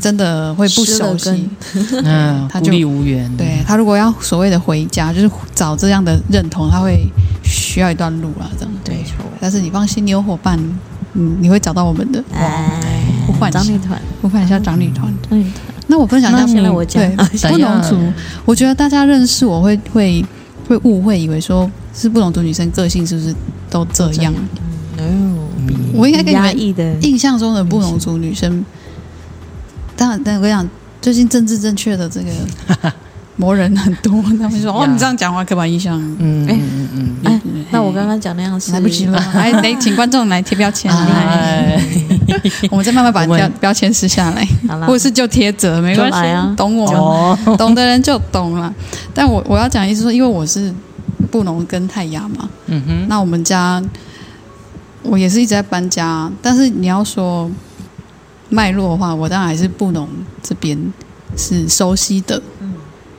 [0.00, 1.48] 真的会不熟悉。
[2.04, 7.06] 嗯，他就孤立无援，对他如果要所谓的回家，就是找这样的认同，他会
[7.42, 8.96] 需要一段路啊，这样对。
[9.40, 10.58] 但是你放心，你有伙伴，
[11.14, 12.22] 嗯，你会找到我们的。
[12.32, 12.80] 哎
[13.26, 15.12] 呼唤，长女团，呼唤一下长女团。
[15.28, 15.52] 长女团，
[15.88, 18.12] 那我分享一下我家对怎样布农族，
[18.44, 20.24] 我觉得大家认识我会会
[20.68, 23.34] 会误会，以为说是不农族女生个性是不是
[23.68, 24.32] 都这样？
[24.98, 25.36] 嗯，
[25.92, 28.64] 我应该跟你们印象中的不农族女生，
[30.06, 30.68] 当然，但我跟你讲，
[31.02, 32.30] 最近政治正确的这个
[33.36, 37.16] 魔人很多，他们说哦，你这样讲话刻板印象，嗯哎嗯嗯。
[37.24, 37.40] 哎，
[37.72, 40.90] 那我刚刚讲那样是来不及了，来来，请观众来贴标签
[42.70, 44.46] 我们再慢慢把标标签撕下来，
[44.86, 48.72] 或者是就贴着，没关系，懂我哦， 懂的人就懂了。
[49.12, 50.72] 但我我要讲的意思说，因为我是
[51.32, 53.82] 布农跟泰雅嘛，嗯哼，那我们家
[55.02, 57.50] 我也是一直在搬家，但是你要说
[58.48, 60.08] 脉络的话，我当然还是布农
[60.42, 60.78] 这边
[61.36, 62.40] 是熟悉的。
[62.60, 62.72] 嗯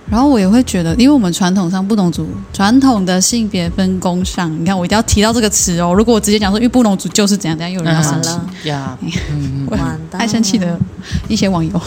[0.10, 5.94] 然后我也会觉得，因为我们传统上布农族传统的性别分工上，你看我一定要提到这个词哦。
[5.94, 8.98] 如果我直接讲说，因为布农族就是怎样怎样，有人要生气，呀，
[9.30, 10.80] 嗯我 完蛋，爱生气的
[11.28, 11.78] 一些网友。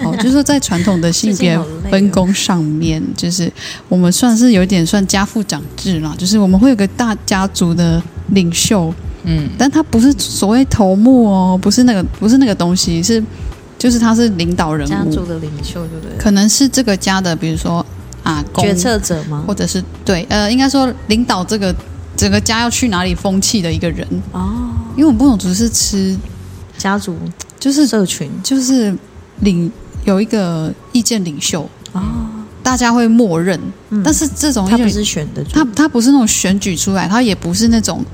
[0.00, 1.58] 好，就是说在传统的性别
[1.90, 3.52] 分工上面，就是
[3.88, 8.94] 我们算是有一点算家父长制啦，就是我们会有个大家族的领袖，
[9.24, 9.48] 嗯。
[9.58, 13.22] 但他不是所谓头目哦，不是那个不是那个东西，是
[13.78, 14.90] 就是他是领导人物。
[14.90, 16.16] 家族，的领袖，对不对？
[16.18, 17.84] 可能是这个家的，比如说
[18.22, 19.44] 啊决策者吗？
[19.46, 21.74] 或者是对呃，应该说领导这个
[22.16, 26.16] 整个家要去哪里风气的一个人，哦，因为我们不种族是吃
[26.76, 27.16] 家族
[27.58, 28.30] 就是社群。
[28.42, 28.96] 就是
[29.40, 29.70] 领
[30.04, 32.02] 有一个意见领袖，哦，
[32.60, 33.60] 大家会默认，
[33.90, 34.02] 嗯。
[34.02, 38.04] 但是这种他不是选的，他他不是那种选举出来，他也不是那种，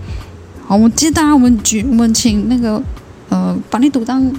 [0.66, 2.82] 好，我们今天当然我们举我们请那个
[3.28, 4.32] 呃把你堵当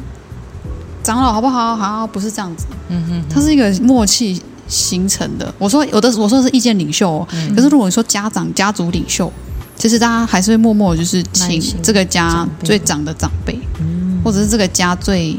[1.03, 1.75] 长老好不好？
[1.75, 5.53] 好，不是这样子，嗯哼，它是一个默契形成的。
[5.59, 9.31] 我说有的我说的是意见领袖、哦，可是如果你说家长家族领袖，
[9.75, 15.37] 其实大家还是会默默就是请这个家最长的长辈，嗯或者是这个家最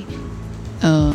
[0.80, 1.12] 呃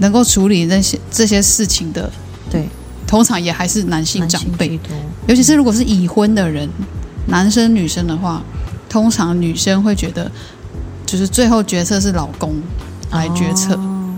[0.00, 2.12] 能够处理那些这些事情的，
[2.50, 2.68] 对，
[3.06, 4.76] 通常也还是男性长辈。
[4.76, 4.94] 多，
[5.28, 6.68] 尤其是如果是已婚的人，
[7.28, 8.42] 男生女生的话，
[8.96, 10.32] 通常女生会觉得，
[11.04, 12.54] 就是最后决策是老公
[13.10, 13.74] 来决策。
[13.74, 14.16] 哦。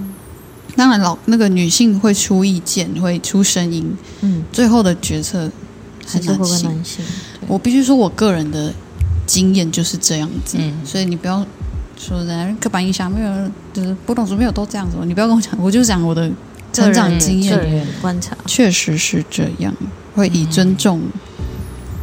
[0.77, 5.51] 当然老那个女性会出意见，会出声音，嗯，最后的决策
[6.07, 6.71] 是还是性。
[6.71, 7.05] 男性，
[7.49, 8.73] 我必须说，我个人的
[9.27, 10.73] 经验就是这样子，嗯。
[10.85, 11.45] 所以你不要
[11.97, 16.31] 说人刻板印象，没有人就是不懂族没有都这样子，你不要跟我讲，我就讲我的
[16.73, 17.85] 成长经验。
[18.01, 19.75] 观察，确实是这样，
[20.15, 21.03] 会以尊重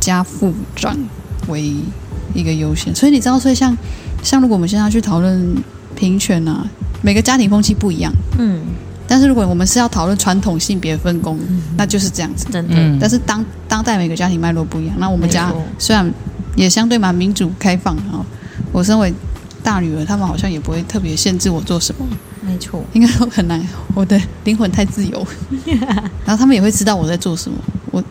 [0.02, 0.98] 加父长
[1.48, 1.74] 为
[2.36, 2.94] 一个优先。
[2.94, 3.76] 所以你知道，所以像
[4.22, 5.56] 像如果我们现在去讨论
[5.96, 6.64] 平权啊，
[7.02, 8.12] 每个家庭风气不一样。
[8.38, 8.62] 嗯，
[9.08, 11.40] 但是如果我们是要讨论传统性别分工，
[11.78, 12.46] 那就是这样子。
[12.52, 16.12] 真的，嗯，但是当当代每个家庭脉络不一样，那我们家虽然
[16.56, 18.26] 也相对蛮民主开放的啊，
[18.72, 19.14] 我身为
[19.64, 22.06] 大女儿，他们好像也不会特别限制我做什么。
[22.42, 23.60] 没错，应该都很难，
[23.96, 25.28] 我的灵魂太自由，
[26.24, 27.58] 然后他们也会知道我在做什么。
[27.92, 28.04] 我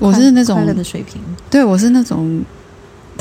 [0.00, 1.20] 我是那种快乐的水平，
[1.50, 2.42] 对我是那种，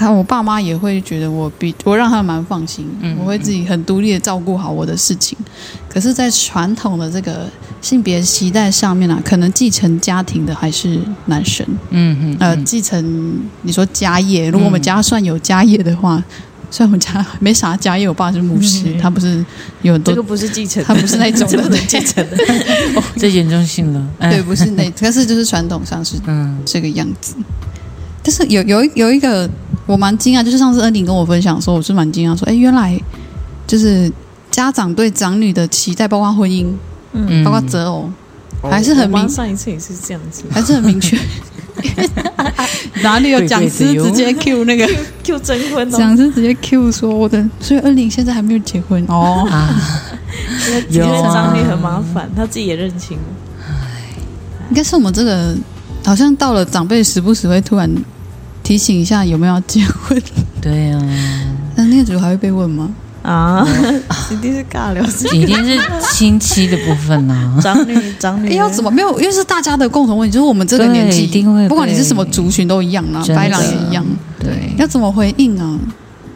[0.02, 5.38] 他我爸妈也会觉得我比我让他们蛮放心，嗯我会自己很独立的照顾好我的事情。
[5.88, 7.48] 可是，在传统的这个
[7.82, 11.64] 性别期待上面啊，可能继承家庭的还是男生。
[11.92, 16.24] 嗯嗯呃，继承你说家业，如果我们家算有家业的话，
[16.72, 19.46] 虽然我们家没啥家业，我爸是牧师，他不是
[19.82, 22.38] 有很多这个不是继承，他不是那种 这的不是继承的，
[23.18, 27.36] 这严重性了，哎对，，不是那，但是就是传统上是嗯这个样子。
[28.24, 29.50] 但是有有有一个
[29.86, 33.00] 我蛮惊讶，就是上次恩玲跟我分享说，我是蛮惊讶说，哎，原来
[33.68, 34.12] 就是
[34.50, 36.68] 家长对长女的期待，包括婚姻，
[37.14, 38.10] 嗯，包括择偶，
[38.70, 40.44] 还是很明上一次也是这样子。
[40.50, 41.18] 还是很明确。
[43.02, 44.88] 哪里有讲师直接 Q 那个，
[45.24, 49.04] Q 征婚哦，讲师直接 Q 说我的，所以恩玲现在还没有结婚。
[49.08, 49.48] 哦。
[49.50, 49.74] 啊，
[50.90, 53.18] 因为长女很麻烦，她自己也认清。
[53.18, 53.24] 了，
[54.70, 55.56] 应该是我们这个
[56.06, 57.90] 好像到了长辈时不时会突然
[58.64, 60.22] 提醒一下有没有要结婚，
[60.62, 61.02] 对呀，
[61.76, 62.90] 那那个主还会被问吗？
[63.24, 63.64] 啊，
[64.32, 65.04] 一定是尬聊，
[65.34, 69.20] 一定是亲戚的部分呐，长女长女哎，要怎么没有？
[69.20, 74.04] 因为是大家的共同问题，就是我们这个年纪一定会不管你是什么族群都一样啦，白狼也一样。
[74.40, 75.78] 对，要怎么回应啊？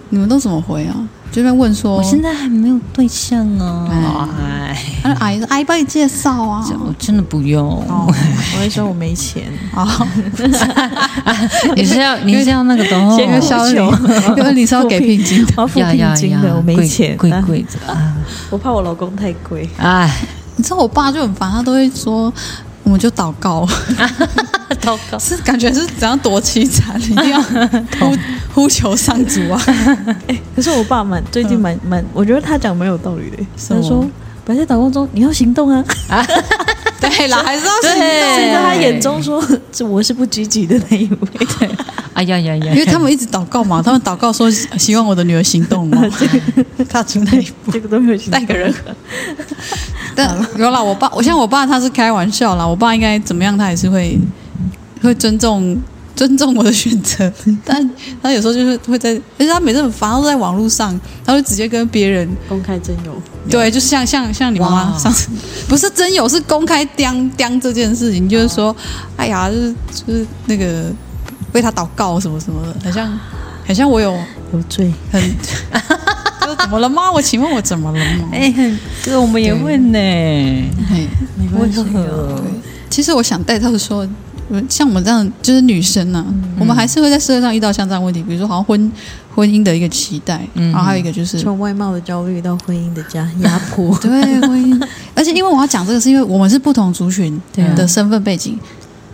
[0.10, 0.94] 你们都怎么回啊？
[1.32, 6.66] 就在问说，我现在还没有对象啊，哎，他说阿姨说阿姨帮你介绍啊。
[6.80, 7.68] 我真的不用。
[7.90, 8.08] 哦，
[8.56, 10.08] 我会说我没钱，好，
[11.76, 13.92] 你是要你是要那个的哦，先因为肖玲，
[14.38, 15.84] 因为你是要给聘金要聘
[16.16, 17.18] 金的，我没贵钱，啊。
[17.20, 18.16] 贵贵的啊，
[18.50, 20.10] 我怕我老公太贵，哎，
[20.56, 22.32] 你知道我爸就很烦，他都会说。
[22.84, 23.68] 我们就祷告，
[24.80, 28.16] 祷告，是感觉是怎样多凄惨，一定要呼
[28.56, 29.62] 呼求上主啊！
[30.56, 33.46] 可是我爸蛮最近蛮蛮，我觉得他讲蛮有道理的。
[33.68, 34.10] 他说
[34.46, 35.84] 白在祷告中你要行动啊，
[37.02, 38.00] 对啦，还是要行动
[38.34, 41.68] 所以在他眼中说，这我是不积极的那一位。
[42.16, 46.02] 哎呀呀呀，因为他们一直祷告嘛，他们祷告说希望我的女儿行动嘛，
[46.88, 48.74] 踏出那一步，这个都没有行动带个人。
[50.16, 54.18] 但有啦，我爸，我像我爸他是开玩笑啦，我爸应该怎么样，他也是会
[55.02, 55.78] 会尊重
[56.16, 57.32] 尊重我的选择，
[57.66, 57.90] 但
[58.22, 65.30] 他有时候就是会在，而且他每次很烦，在网络上，他会直接跟别人公开真友，对，就像像像你妈妈上次。
[65.68, 68.76] 不是真友，是公开刁刁这件事情，就是说，
[69.18, 69.76] 哎呀，就是
[70.08, 70.92] 就是那个
[71.54, 73.20] 为他祷告什么什么的，很像
[73.68, 74.12] 好像我有
[74.54, 74.94] 有罪。
[75.12, 75.22] 很，
[76.42, 77.10] 就是怎么了吗？
[77.12, 78.30] 我请问我怎么了吗？
[78.32, 78.54] 哎，
[79.04, 79.98] 哥我们也问呢。
[79.98, 81.08] 哎
[81.38, 81.84] 没关系
[82.90, 84.10] 其实我想带到说，呃
[84.70, 86.26] 像我们这样就是女生呢、
[86.60, 88.92] 我们还是会在社会上遇到像这样的问题，比如说好像婚
[89.34, 91.40] 婚姻的一个期待，嗯然后还有一个就是。
[91.40, 94.10] 从外貌的焦虑到婚姻的加压迫 对
[94.42, 97.42] 婚姻，而且因为我要讲这个，是因为我们是不同族群
[97.76, 98.60] 的身份背景，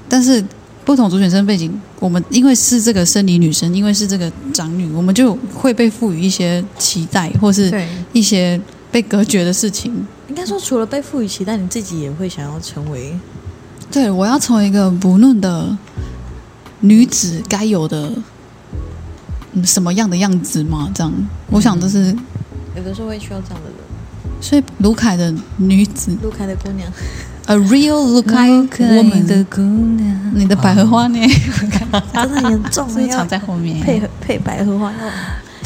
[0.10, 0.44] 但是
[0.84, 8.60] 不同族群身份背景，我们因为是这个生理女生，因为是这个长女，我们就会被赋予一些期待，或是对，一些
[8.92, 9.94] 被隔绝的事情。
[10.28, 13.14] 应该说除了被赋予期待，你自己也会想要成为
[13.92, 15.78] 对我要成为一个不论的
[16.80, 18.12] 女子该有的、
[19.54, 20.90] 嗯、什么样的样子嘛？
[20.96, 21.14] 这样，
[21.50, 22.16] 我想这是
[22.76, 23.76] 有的时候会需要这样的人。
[24.40, 26.92] 所以卢凯的女子卢凯的姑娘
[27.46, 31.20] ，，a real 卢凯 woman 的姑娘，你的百合花呢？
[32.12, 33.80] 真的很严重是不是藏要在后面？
[33.82, 34.92] 配合配百合花，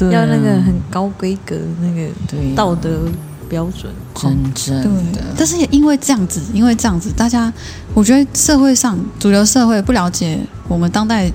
[0.02, 3.08] 要要那个很高规格那个对道德
[3.50, 3.92] 标准。
[4.16, 7.52] 真正的，，但是也因为这样子，因为这样子，大家
[7.94, 11.32] 我觉得社会上主流社会不了解我们当代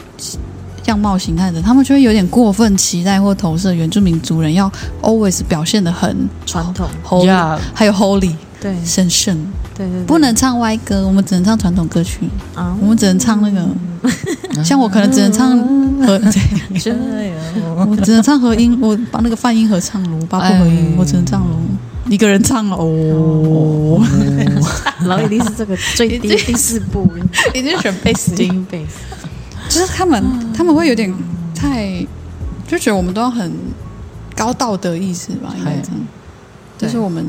[0.86, 4.70] 样貌形态的，他们就会有点过分期待或投射原住民族人要
[5.02, 8.74] always 表现的很传统，holy，、呀还有 holy 对。
[8.84, 9.36] 神圣，
[9.76, 10.04] 对对，对。
[10.04, 12.76] 不能唱歪歌，我们只能唱传统歌曲，啊。
[12.80, 13.68] 我们只能唱那个，
[14.64, 15.50] 像我可能只能唱
[16.04, 16.80] 和，对。
[16.80, 16.98] 这样
[17.88, 21.56] 我只能唱和音，我把那个泛音合唱喽，八部合音哎，我只能唱喽，
[22.10, 24.04] 一个人唱哦，
[25.06, 27.08] 然后一定是这个最低第四步，
[27.54, 28.98] 一定选贝斯精贝斯。
[29.68, 30.20] 就是他们
[30.52, 31.14] 他们会有点
[31.54, 32.04] 太
[32.66, 33.52] 就觉得我们都要很
[34.34, 36.00] 高道德意识吧，应该这样。
[36.76, 37.24] 就是我们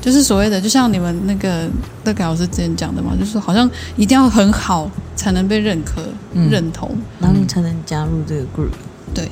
[0.00, 1.68] 就是所谓的，就像你们那个
[2.04, 6.90] 乐凯老师之前讲的嘛，就是好像一定要很好才能被认可、嗯认同。
[7.20, 8.72] 然后你才能加入这个 group。
[9.14, 9.28] 对，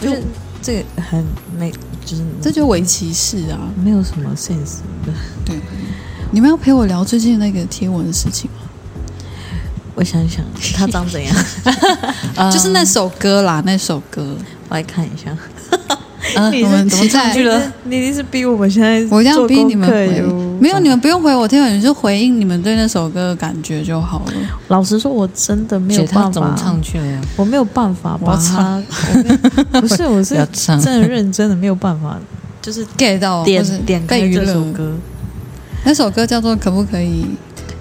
[0.00, 0.22] 就是
[0.62, 1.24] 这个很
[1.58, 1.72] 没，
[2.04, 3.58] 就是这就围棋式啊！
[3.82, 5.12] 没有什么 sense 的。
[5.44, 5.60] 对，
[6.30, 8.58] 你们要陪我聊最近那个贴文的事情吗？
[9.94, 10.42] 我想想，
[10.74, 11.36] 他长怎样？
[12.50, 14.36] 就是那首歌啦，那首歌，
[14.68, 15.36] 我来看一下。
[16.36, 20.22] 啊 你我们是期待去了，你一定是逼我们现在我一定要逼你们回。
[20.60, 24.32] 没有，你们不用回我贴文，你就回应你们对那首歌的感觉就好了。
[24.68, 27.20] 老实说，我真的没有办法怎么唱，去了？
[27.36, 28.80] 我没有办法把它。
[29.80, 32.16] 不是，我是 真的认真的没有办法，
[32.62, 34.92] 就是 get 到点点开被这首歌。
[35.84, 37.26] 那首歌叫做可不可以？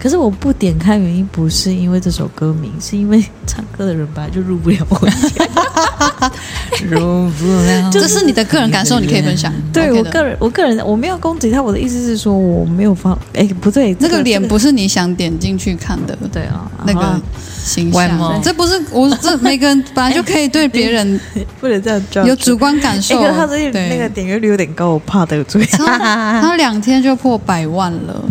[0.02, 5.12] 可是我不点开原因不是因为这首歌名，是因为唱歌的人本来就入不了婚。
[6.90, 7.90] 入不了。
[7.92, 9.54] 这是你的个人感受，你可以分享。
[9.72, 17.22] 对我个人，我个人我没有攻击他，我的意思是说我没有放，哎，不对，这那个脸不是你想点进去看的对啊，那个
[17.64, 21.20] 形象，这不是我这每个人本来就可以对别人
[21.62, 22.26] 不能这样叫。
[22.26, 25.64] 有主观感哎，受他对那个点阅率有点高，我怕得罪。
[25.78, 28.24] 超他两天就破百万了，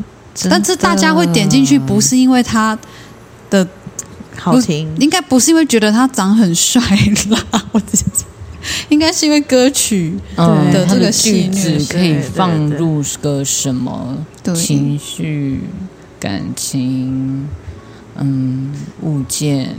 [0.49, 2.79] 但是大家会点进去，不是因为他
[3.51, 3.67] 的，
[4.37, 6.81] 好听，应该不是因为觉得他长很帅
[7.31, 8.27] 啦，我直接讲，
[8.89, 14.17] 应该是因为歌曲嗯的这个戏句子可以放入个什么
[14.55, 15.61] 情绪、
[16.19, 17.49] 感情，
[18.17, 18.73] 嗯，
[19.03, 19.75] 物件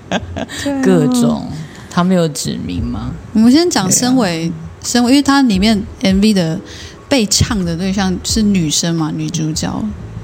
[0.82, 1.48] 各种，
[1.90, 3.12] 他没有指明吗？
[3.32, 4.50] 我们先讲身为
[4.82, 6.58] 身为，因为它里面 MV 的
[7.14, 9.72] 被唱的对象是女生嘛，女主角。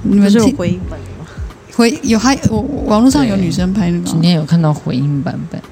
[0.03, 1.31] 你们是有回音版的吗？
[1.73, 5.63] 回有还我网络上有女生拍那个吗，今天有看到回音版本，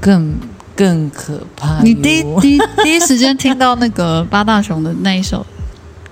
[0.00, 0.32] 更
[0.76, 1.82] 更可怕。
[1.82, 5.44] 你第一第一第一时间听到那个八大雄的那一首，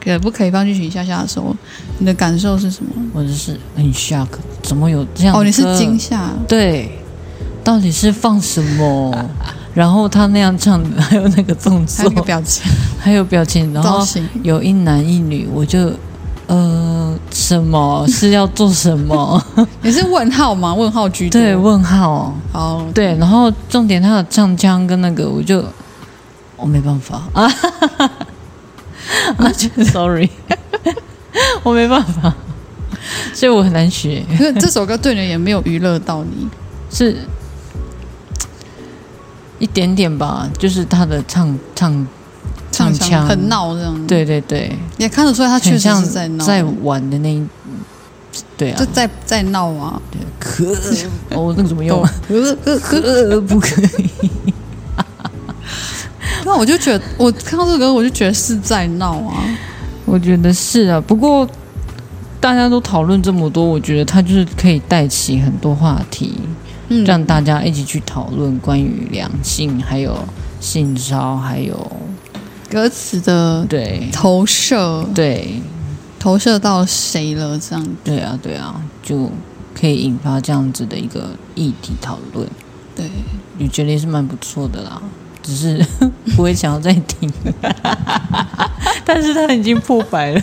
[0.03, 1.55] 可不可以放进去一下下的时候，
[1.99, 2.91] 你的感受是什么？
[3.13, 4.27] 我就是很 shock，
[4.65, 6.91] 怎么有这样哦，你是惊吓，对，
[7.63, 9.31] 到底是放什么？
[9.79, 14.05] 然后他那样唱的，还有那个动作还有，表情还有表情，然后，
[14.43, 15.93] 有一男一女，我就
[16.49, 19.41] 呃，什么是要做什么？
[19.83, 20.75] 你是问号吗？
[20.75, 21.41] 问号居多。
[21.41, 25.65] 对，问号，哦，对，然后重点他的唱腔跟那个，我就
[26.57, 27.45] 我没办法啊，
[29.39, 30.29] 啊就，sorry，
[31.63, 32.35] 我没办法，
[33.33, 36.49] 所以我很难学，因为这首歌对你也没有娱乐到你。
[36.91, 37.17] 是
[39.59, 42.07] 一点点吧，就是他的唱唱
[42.71, 47.45] 唱腔很闹这样。，对对对，也看得出来他确实是在闹，在玩的那一，
[48.57, 50.01] 对啊就，在在闹啊。
[50.39, 50.65] 可
[51.31, 52.13] 哦，那个怎么用 啊？
[52.27, 54.11] 可可可不可以？
[56.45, 59.43] 那我就觉得，我看到这个歌，我就觉得是在闹啊。
[60.05, 61.47] 我觉得是啊，不过
[62.41, 66.39] 大家都讨论这么多，我觉得他就是可以带起很多话题，
[66.89, 70.17] 嗯，让大家一起去讨论关于两性，还有
[70.61, 71.91] 性骚，还有
[72.71, 75.63] 歌词的对投射，对。
[76.21, 77.57] 投射到谁了？
[77.61, 79.31] 这样对啊对啊，就
[79.73, 82.45] 可以引发这样子的一个议题讨论，
[82.97, 83.09] 对，
[83.61, 85.01] 我觉得也是蛮不错的啦。
[85.49, 85.83] 只是
[86.37, 87.31] 不会想要再听，
[89.03, 90.41] 但是他已经破百了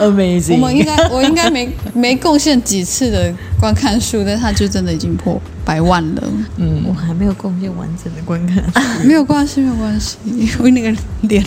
[0.00, 0.52] ，amazing。
[0.54, 6.22] 我们应该，我应该没没贡献几次的观看数，但他就真的已经破百万了。
[6.58, 8.62] 嗯我嗯，还没有贡献完整的观看。
[9.04, 11.44] 没有关系，没有关系，因为那个脸。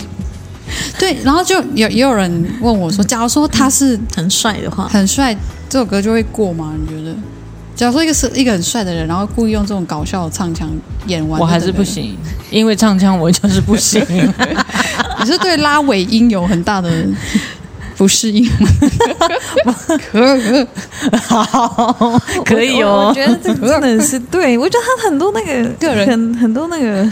[0.98, 5.34] 对，然后就有也有人问我说，假如说他是很帅的话，很帅，
[5.70, 6.74] 这首歌就会过吗？
[6.78, 7.16] 你觉得？
[7.80, 10.68] 假如说一个是一个很帅的人，然后故意用这种搞笑的唱腔
[11.06, 11.82] 演完，我还是不。
[11.82, 12.14] 行，
[12.50, 14.04] 因为唱腔我就是不行。
[15.18, 16.92] 你是对拉尾音有很大的
[17.96, 18.44] 不适应
[19.64, 19.74] 吗？
[20.12, 20.68] 可
[21.26, 23.14] 好，可以哦我我。
[23.14, 27.08] 觉得这个 真的是对，我觉得他很多那个个人很很多那个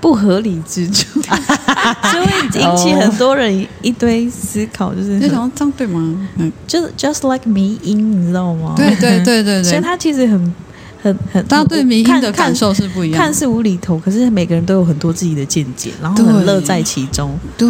[0.00, 6.28] 不合理之处， 就会引起很多人一堆思考，就是就想说这样对吗？
[6.36, 8.74] 嗯，就是 just like 迷音，你知道吗？
[8.76, 10.54] 对对对对对，所以他其实很
[11.02, 13.24] 很很，大家对迷音看的感受是不一样的。
[13.24, 17.38] 看似无厘头，可是每个人都有很多自己的见解，然后对很乐在其中。
[17.58, 17.68] 对，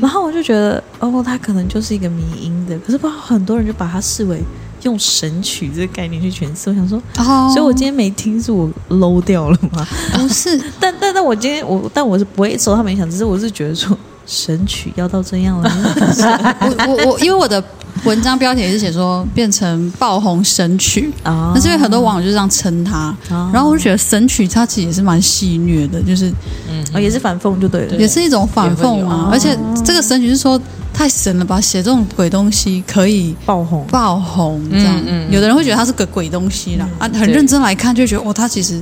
[0.00, 4.42] 然后我就觉得，哦，他可能就是一个迷音的，可是不知道很多人就把他视为
[4.86, 6.70] 用神曲这个概念去诠释。
[6.70, 9.86] 我想说，哦所以我今天没听是我 low 掉了吗？
[10.14, 15.70] 不是 但但但我今天我但我是不会受他们影响，只是我是觉得说神曲要到这样了，
[16.60, 17.62] 我我我，因为我的
[18.04, 26.30] 文章标题也是写说变成爆红神曲，啊那是因为很多网友就这样称它，啊然后我就觉得神曲它其实也是蛮戏谑的，就是
[26.70, 29.30] 嗯哦也是反讽就对了，也是一种反讽嘛也会有。
[29.30, 30.60] 而且这个神曲是说
[30.92, 33.84] 太神了吧，写这种鬼东西可以爆红。
[33.88, 35.02] 爆红这样。
[35.06, 38.80] 嗯有的人会觉得它是个鬼东西啦，啊，很认真来看就觉得哦，它其实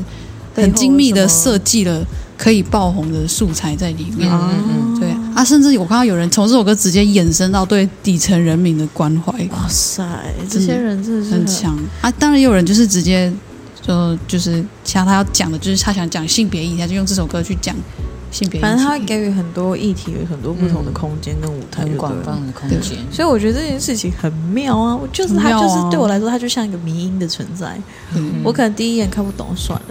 [0.54, 2.04] 很精密的设计了
[2.36, 4.30] 可以爆红的素材在里面。
[5.34, 10.02] 啊甚至我看到有人从这首歌直接延伸到对底层人民的关怀，哇塞，
[10.48, 12.10] 这些人真的是很强啊。
[12.12, 13.32] 当然也有人就是直接
[13.82, 17.74] 就就是像他要讲的，就是他想讲性别议题，他就用这首歌去讲
[18.30, 18.60] 性别。
[18.60, 22.98] 反正他会给予很多议题，有很多不同的空间跟舞台，很广泛的空间。
[23.10, 24.96] 所以我觉得这件事情很妙啊！
[24.96, 27.76] 我就是它，很妙啊就是对我来说，他就像一个迷音的存在。
[28.14, 29.86] 嗯我可能第一眼看不懂，算了；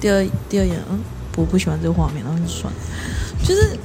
[0.00, 0.98] 第二第二眼，嗯，
[1.36, 2.78] 我不喜欢这个画面，然后就算了。
[3.44, 3.78] 就是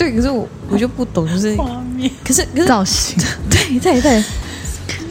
[0.00, 3.22] 对，可是我我就不懂，就是画面可是可是造型，
[3.52, 4.24] 对对对，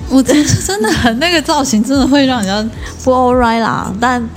[0.10, 3.94] 我真是真的很那个造型，真的会让人家不 all right 啦。
[4.02, 4.28] 但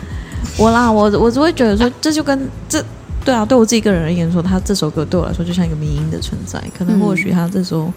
[0.59, 2.39] 我啦，我我只会觉得说，这就跟
[2.69, 2.85] 这
[3.25, 6.63] 对啊，对我自己个人而言说，他这首歌对我来说就像一个迷音的存在。
[6.77, 7.91] 可能嗯或许他这时候、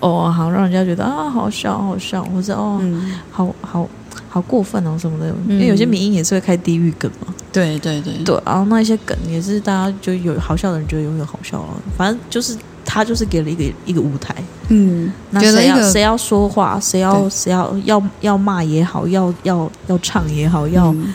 [0.00, 3.88] 哦，好让人家觉得啊，好笑好笑，或者哦，嗯，好好
[4.34, 5.30] 好过分哦什么的。
[5.46, 14.34] 嗯因为有些民音也是会开地狱梗嘛，对对对对，然后那一些梗也是大家就有好笑的人觉得永远好笑了，反正就是他就是给了一个一个舞台。
[14.70, 21.14] 嗯，那谁要谁要说话，谁要谁要要要骂也好，要要要唱也好，要、嗯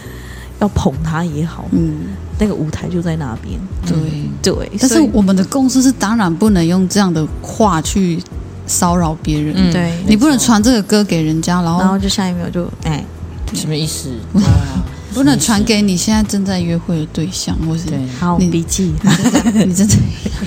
[0.61, 1.99] 要捧他也好，嗯，
[2.38, 3.59] 那个舞台就在那边。
[3.86, 3.97] 对。
[4.41, 8.17] 对，但是我们的公司是当然不能用这样的话去
[8.70, 13.03] 骚扰别人，嗯对你不能传这个歌给人家，然后然后后就下一秒就哎，
[13.53, 14.09] 什么意思？
[14.34, 17.99] 对啊不能传给你现在正在约会的对象，或是对。
[18.20, 18.93] 好你笔记，
[19.65, 19.95] 你真的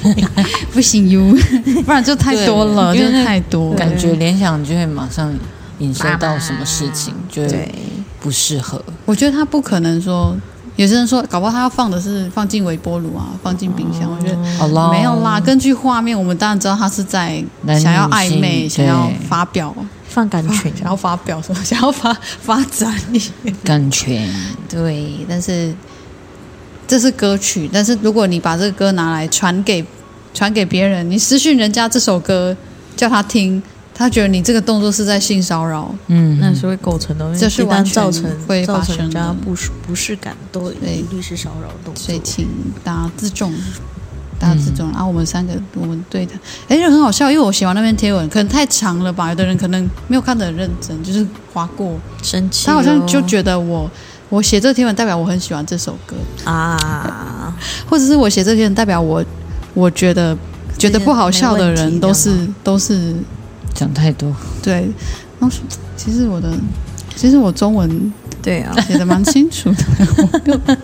[0.72, 1.36] 不行哟，
[1.84, 3.74] 不然就太多了，就对因为太多。
[3.74, 5.34] 感觉联想就会马上
[5.80, 7.74] 引申到什么事情，就会，
[8.20, 8.80] 不适合。
[9.04, 10.34] 我觉得他不可能说，
[10.76, 14.10] 有些人说，搞不好他要放的是放进微波炉啊，放进冰箱。
[14.10, 17.44] 我觉得没有啦，根据画面，我们当然知道他是在
[17.78, 19.74] 想要暧昧，想要发表，
[20.08, 23.30] 放感情，想要发表什么，想要发发展一些。
[23.62, 24.26] 感情，
[24.68, 25.74] 对，但是
[26.88, 29.84] 这是歌曲，但是如果你把这个歌拿来传给
[30.32, 32.56] 传给别人，你私讯人家这首歌
[32.96, 33.62] 叫他听，
[33.94, 42.04] 他觉得你这个动作是在性骚扰，嗯，那是会构成的，这是完全造成会发造成人家生的不舒不适感，都对一律是骚扰动作。
[42.04, 42.48] 所以请
[42.82, 43.52] 大家自重。
[44.38, 46.32] 大家自重，然后我们三个，我们对他，
[46.66, 53.88] 哎，很好笑，因为我写完那篇贴文，可能太长了吧，有的人可能没有看得很认真，就是划过，生气哦，他好像就觉得我
[54.30, 57.56] 我写这个贴文代表我很喜欢这首歌，啊，
[57.88, 59.24] 或者是我写这篇代表我
[59.74, 60.36] 我觉得
[60.76, 63.14] 觉得不好笑的人都是都是
[63.74, 64.90] 讲太多，对。
[65.40, 65.56] 然后
[65.96, 66.52] 其实我的
[67.16, 69.84] 其实我中文对啊，写的蛮清楚的，
[70.18, 70.76] 我没有。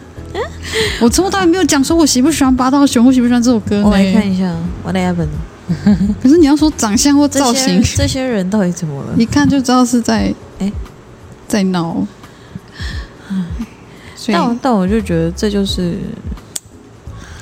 [1.00, 4.30] 我从头到尾没有讲说我喜不喜欢八道熊我喜不喜欢这首歌我来看。
[4.30, 5.28] 一下 What happened？
[6.22, 9.14] 可是你要说长相或造型些，这些人到底怎么了？
[9.16, 10.72] 一看就知道是在哎
[11.46, 12.06] 在闹。
[14.26, 15.96] 但我但我就觉得这就是，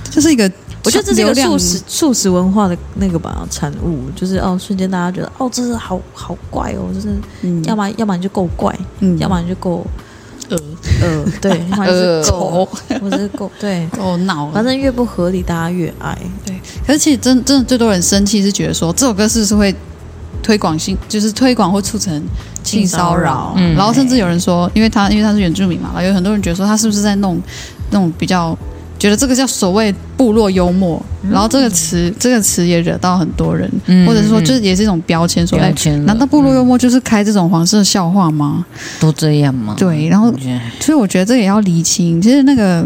[0.09, 0.49] 这是一个，
[0.87, 7.09] 我觉得这是一个素食素食文化的那个吧产物，就是哦，瞬间大家觉得哦，这是好好怪哦，就是
[7.43, 7.62] 嗯。
[7.64, 9.18] 要么要么你就够怪，嗯。
[9.18, 9.84] 要么你就够
[10.49, 10.57] 呃。
[11.03, 12.68] 呃，对， 要么就是够，丑
[13.01, 16.16] 或者是够对，够 闹，反正越不合理，大家越爱。
[16.87, 19.74] 可是其实真真的最多人生气是觉得说这首歌是不是会
[20.41, 22.22] 推广性，就是推广或促成
[22.62, 23.74] 性骚扰，嗯。
[23.74, 27.43] 然后甚至有人说，因为他因为他是原住民嘛，然后有很多人觉得说他是不是在弄
[27.91, 28.57] 那种比较。
[29.07, 31.01] 觉得这个叫所谓部落幽默，
[31.31, 35.73] 然后这个词这个词也惹到很多人，嗯或者是说嗯就是也是一种标签，说哎，
[36.05, 38.67] 难道部落幽默就是开这种黄色笑话吗？
[38.99, 39.77] 都这样吗？
[39.79, 40.35] 对，然后
[40.81, 42.21] 所以我觉得这也要厘清。
[42.21, 42.85] 其实那个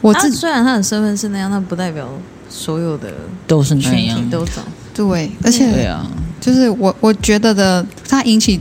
[0.00, 2.08] 我他自虽然他的身份是那样，但不代表
[2.48, 3.12] 所有的
[3.48, 4.62] 都是那群样，都长。
[4.94, 6.06] 对，而且对啊，
[6.40, 8.60] 就是我我觉得的，它引起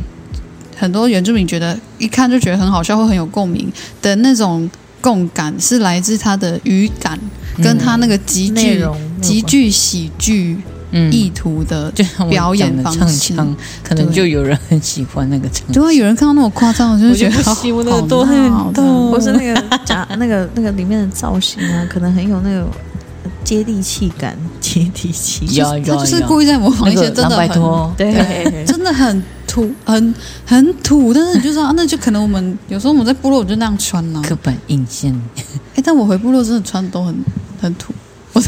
[0.75, 3.71] 很多原住民觉得一看就觉得很好笑或很有共鸣
[4.01, 4.67] 的那种
[5.01, 7.19] 共感，是来自他的语感
[7.61, 8.85] 跟他那个极具、
[9.21, 10.57] 极具喜剧
[10.91, 11.91] 嗯，意图的，
[12.29, 13.35] 表演方式。
[13.83, 22.69] 可能就有人很喜欢那个唱就会有人看到那么夸张我，就觉得好个多闹很或是那个假那个那个里面的造型啊，可能很有那种
[23.43, 25.45] 接地气感，接地气。
[25.51, 29.21] 有有他就是故意在模仿那一些真的很拖，对，真的很
[29.57, 30.13] 土，很
[30.45, 35.11] 很土，但是你就知道，那就可能我们有时候我们在部落我就那样穿呐、刻板印象，
[35.75, 37.15] 哎，但我回部落真的穿的都很
[37.59, 37.91] 很土。
[38.33, 38.41] 我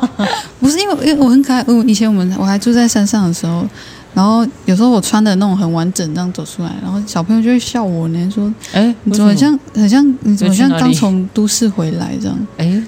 [0.60, 3.66] 不是因为因为我很可爱，我以前我们我还住在山上的时候，
[4.14, 12.46] 然后有时候我穿的那种很完整这样走出来，然后小朋友就会笑我呢，说哎，你怎么像很像你怎么像刚从都市回来这样？
[12.56, 12.82] 哎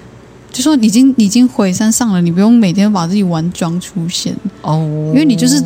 [0.50, 4.34] 就说你已经你已经回山上了，你不用每天把自己完妆出现。
[4.62, 4.80] 哦，
[5.12, 5.62] 因为你就是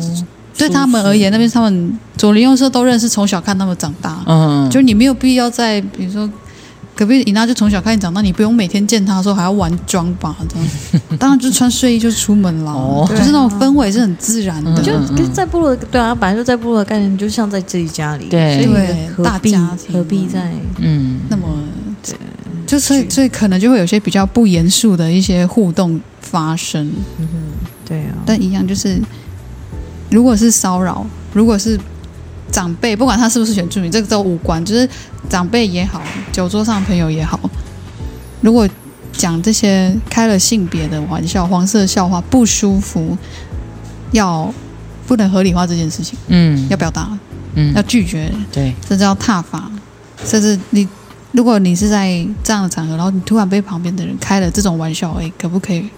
[0.57, 6.29] 对他们而言，那边他们左邻右舍都认识，从小看他们长大，嗯，就你没有必要在比如说
[6.95, 10.35] 隔壁伊娜就从小看你长大，你不用每天见她的时候还要玩妆吧？
[10.47, 10.67] 这样，
[11.17, 13.05] 当然就穿睡衣就出门了，哦。
[13.09, 14.71] 就是那种氛围是很自然的。
[14.71, 14.83] 嗯。
[14.83, 18.61] 就跟在部落的对啊，本来就在部落的概念，就像在自己家里，对。
[18.61, 21.47] 所以对何必大家庭何必在嗯，那么，
[22.67, 26.85] 就所以所以可能就会有些比较不严肃的一些互动发生，
[27.17, 29.01] 嗯哼对啊，但一样就是，
[30.13, 31.03] 如果是骚扰，
[31.33, 31.79] 如果是
[32.51, 34.87] 长辈，不管他是不是原住民，这个都无关，就是
[35.27, 35.99] 长辈也好，
[36.31, 37.39] 酒桌上朋友也好，
[38.39, 38.69] 如果
[39.11, 43.17] 讲这些开了性别的玩笑、黄色笑话不舒服，
[44.11, 44.53] 要
[45.07, 47.17] 不能合理化这件事情，嗯要表达，
[47.55, 49.71] 嗯要拒绝，对，甚至要踏伐，
[50.23, 50.87] 甚至你。
[51.31, 55.89] 如果你是在这样的场合，然后你突然被旁边的人开了这种玩笑，哎，可不可以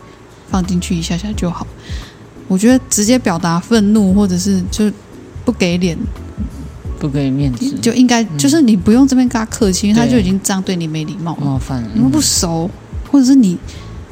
[0.49, 1.67] 放进去一下下就好？
[2.47, 4.91] 我觉得直接表达愤怒，或者是就
[5.43, 5.97] 不给脸，
[6.99, 11.41] 不给面子，就应该就是你不用这边跟他客气，因为他就已经这样对你没礼貌了。
[11.45, 12.69] 冒犯了，你们不熟，
[13.11, 13.57] 或者是你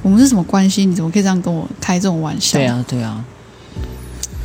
[0.02, 0.86] 我们是什么关系？
[0.86, 2.58] 你怎么可以这样跟我开这种玩笑？
[2.58, 3.24] 对，啊，对啊，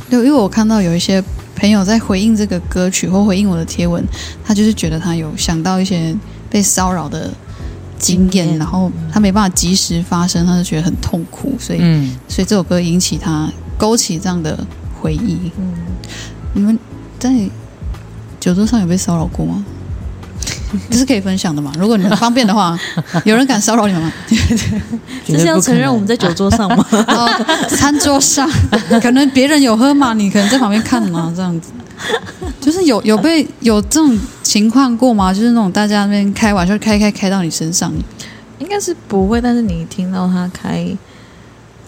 [0.09, 1.23] 对，因为我看到有一些
[1.55, 4.03] 朋友在回应这个歌曲或回应我的贴文，
[4.43, 6.15] 他就是觉得他有想到一些
[6.49, 7.29] 被骚扰的
[7.97, 14.59] 经验，经验然后他没办法及时发声，他就觉得很痛苦，所以、嗯，所以这首歌引起他勾起这样的
[15.01, 15.51] 回忆。
[15.57, 15.73] 嗯，
[16.53, 16.77] 你们
[17.17, 17.33] 在
[18.39, 19.65] 酒桌上有被骚扰过吗？
[20.91, 21.71] 这是可以分享的嘛？
[21.79, 22.77] 如果你们方便的话，
[23.25, 24.11] 有人敢骚扰你们吗？
[25.25, 26.85] 这是要承认我们在酒桌上吗？
[27.69, 28.47] 餐桌上，
[29.01, 31.71] 可能别人有喝嘛，你可能在旁边看嘛，这样子，
[32.61, 35.33] 就是有有被有这种情况过吗？
[35.33, 37.91] 就是那种大家那边开玩笑，开开开到你身上，
[38.59, 41.08] 应该是不会，但是你听到他开，可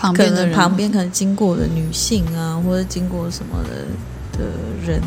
[0.01, 3.85] 旁边的旁边可能经过的女性啊，或者经过什么的
[4.39, 4.45] 的
[4.83, 4.99] 人，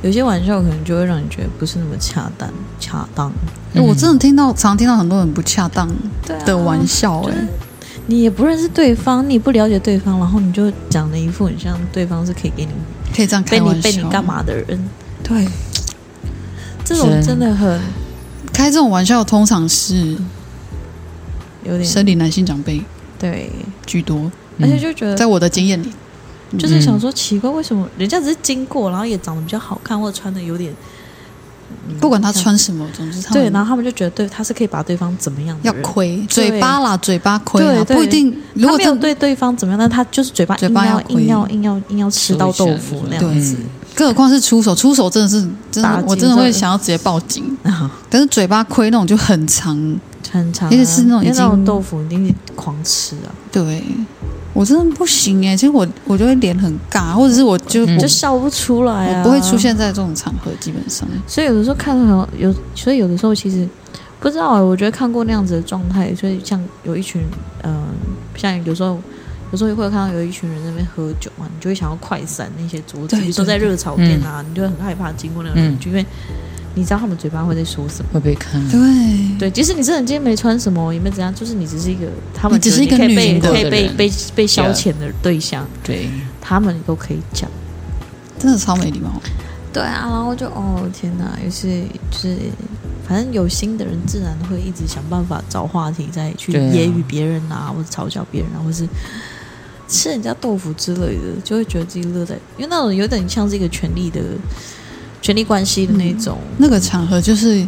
[0.00, 2.48] 有些玩笑可能就会让你觉得不是那么恰当，
[2.80, 3.30] 恰当。
[3.74, 5.86] 哎我真的听到，常听到很多很不恰当
[6.46, 7.34] 的玩笑、哎、
[8.06, 12.70] 你也不认识对方，你不了解对方，然后你就讲了一副很像对方是可以给你
[13.14, 14.24] 可以这样被你被你干？
[14.24, 14.88] 嘛的人，
[15.22, 15.46] 对，
[16.84, 17.78] 这种真的很
[18.50, 20.16] 开这种玩笑通常是
[21.64, 22.82] 有点生理男性长辈
[23.22, 23.48] 对，
[23.86, 25.92] 居多，而且就觉得在我的经验里，
[26.58, 30.74] 就是想说奇怪，为什么人家只是经过，然后也长得比较好看，或者穿的有点
[32.00, 38.36] 不管他穿什么，总之他们对，然后他们就觉得对他是可以把对方怎么样的要人亏嘴巴啦，嘴巴亏啦，不一定。
[38.54, 43.56] 如果没有对对方怎么样，但他就是嘴巴嘴巴要硬要硬要硬要吃到豆腐那样子。
[43.94, 47.56] 更何况是出手，出手真的是真的，我真的会想要直接报警。
[47.62, 49.76] 啊， 但是嘴巴亏那种就很长，
[50.32, 53.84] 很长啊，而且是那种那种经豆腐一定狂吃啊，对
[54.52, 55.56] 我真的不行哎。
[55.56, 59.56] 其实我我就会脸很尬，或者是我就嗯我就笑不出来啊，我不会出。
[59.56, 63.68] 现在这种场合，基本上所以有的时候看到很有，所以有的时候其实
[64.18, 67.22] 不知道欸，我觉得看过那样子的状态，所以像有一群
[67.62, 67.84] 嗯、
[68.34, 68.98] 像有时候。
[69.50, 76.02] 有时候会看到有一群人在那边喝酒嘛，你就会想要快闪那些桌子，对比如说在热炒店啊，你就会很害怕经过那个人，因为
[76.74, 78.10] 你知道他们嘴巴会在说什么。
[78.12, 78.60] 会被看。
[78.70, 78.80] 对
[79.38, 86.08] 对，即使你真的今天没穿什么，也没怎样，就是你只是一个他们只是一个可以被可以被被被消遣的对象，对，
[86.40, 87.50] 他们都可以讲。
[88.38, 89.10] 真的超没礼貌。
[89.72, 92.36] 对啊，然后就哦天哪，也是就是，
[93.08, 98.86] 反正有心的人自然会一直想办法找话题再去揶揄别人啊，或者嘲笑别人啊，或是
[99.88, 104.20] 吃人家豆腐之类的，就会觉得自己乐在，因为那种有点像是一个权力的
[105.22, 106.36] 权力关系的那种。
[106.58, 107.66] 那个场合就是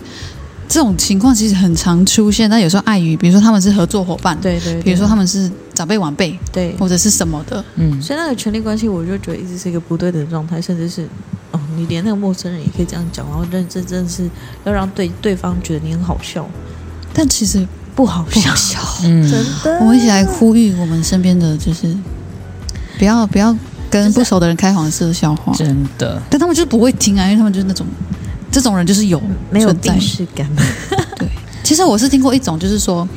[0.68, 11.08] 这种情况，其实很常出现，但有时候碍于，比如说他们是合作伙伴，对对对比如说他们是长辈晚辈对，或者是什么的，嗯，所以那个权力关系，我就觉得一直是一个不对的状态，甚至是
[11.52, 14.28] 哦，你连那个陌生人也可以这样讲，然后认真真的是
[14.64, 16.48] 要让对对方觉得你很好笑，
[17.12, 18.78] 但其实不好笑好，笑。
[19.04, 19.78] 嗯，真的。
[19.80, 21.94] 我们一起来呼吁我们身边的，就是
[22.98, 23.54] 不要不要
[23.94, 27.86] 跟不熟的人开黄色笑话，真的，但他们就是不会听啊，因为他们就是那种
[28.50, 29.22] 这种人就是有
[29.52, 30.00] 没有存在定。
[30.02, 30.48] 势感，
[31.62, 33.08] 其实我是听过一种，就是说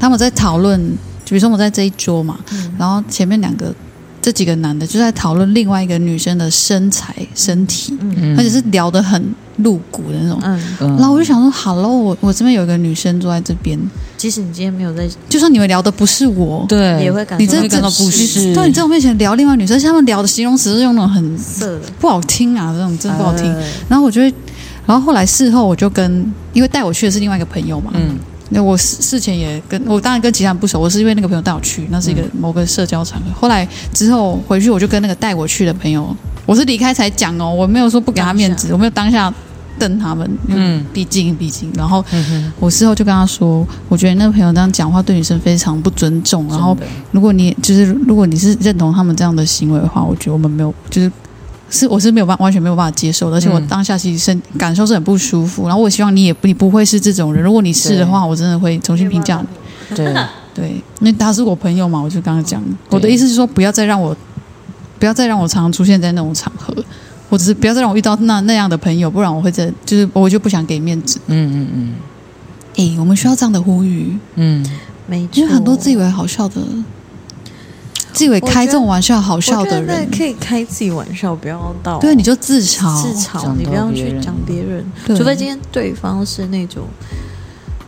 [0.00, 0.80] 他们在讨论，
[1.22, 2.72] 就比如说我们在这一桌嘛，嗯。
[2.78, 3.74] 然后前面两个
[4.22, 8.38] 这几个男的就在讨论另外一个女生的身材、身体，嗯。
[8.38, 9.22] 而且是聊得很
[9.56, 10.40] 露骨的那种。
[10.42, 13.78] 嗯，嗯然后我就想说，Hello，我我这边有一个女生坐在这边，
[14.16, 23.52] 即使你今天没有在，就算你们聊的不是我，对，也会感你这感到不适，对你在我面前聊另外女生，而且他们聊的形容词是用那种很色的，不好听啊，这种真的不好听。
[23.52, 24.32] 呃然后我就会，
[24.86, 28.16] 然后后来事后我就跟，因为带我去的是另外一个朋友嘛，嗯
[28.52, 33.26] 那我事事前也跟我当然跟其他人不熟，我是因为那个朋友带我去，那是一个某个社交场合。
[33.34, 36.14] 后来之后回去，我就跟那个带我去的朋友，
[36.46, 39.32] 我是离开才讲哦，我没有说不给他面子，我没有当下
[39.78, 41.72] 瞪他们，嗯嗯，毕竟毕竟。
[41.74, 42.04] 然后
[42.60, 46.76] 我事后就跟他说，我觉得那个朋友这样讲话对女生非常不尊重，然后
[47.10, 51.10] 如果你就是如果你是认同他们这样的行为的话，我觉得我们没有就是
[51.72, 55.66] 是我是没有办完全没有办法接受的，而且我嗯当下其实身感受是很不舒服。
[55.66, 59.96] 然后我希望你也不你不会是这种人，如果你是的话，我真的会重新评价你。
[59.96, 60.14] 对，
[60.54, 60.68] 对，
[61.00, 64.16] 因为他是我朋友嘛，我就刚刚讲，我的意思是说，不要再让我
[64.98, 66.72] 不要再让我常常出现在那种场合。
[67.30, 71.18] 或者是不要再让我遇到那那样的朋友，不然我会在就是我就不想给面子。
[71.28, 71.94] 嗯嗯嗯
[72.76, 74.62] 诶，我们需要这样的呼吁，嗯，
[75.06, 76.60] 没错，因为很多自以为好笑的，
[78.12, 86.84] 自以为开这种玩笑好笑的人，可以开自己玩笑，不要到对，你就自嘲，自嘲，你不要去讲别人，除非今天对方是那种，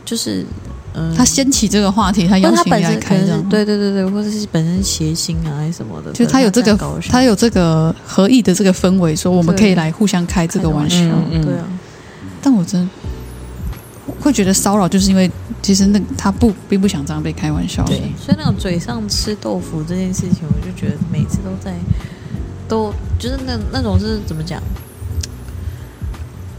[0.03, 0.45] 就是
[0.93, 6.77] 嗯，他掀起这个话题，他邀请你来开这样，对对对对，或者是本身谐星啊还是什么的，就他有这个
[7.09, 10.97] 他有这个合意的这个氛围，说我们可以来互相开这个玩笑。
[11.31, 11.67] 对啊，
[12.41, 12.89] 但我真的
[14.21, 15.29] 会觉得骚扰，就是因为
[15.65, 17.83] 其实那他不并不想这样被开玩笑。
[17.85, 21.73] 对所以那种嘴上吃豆腐这件事情，我就觉得每次都在
[22.67, 24.61] 都就是那那种是怎么讲？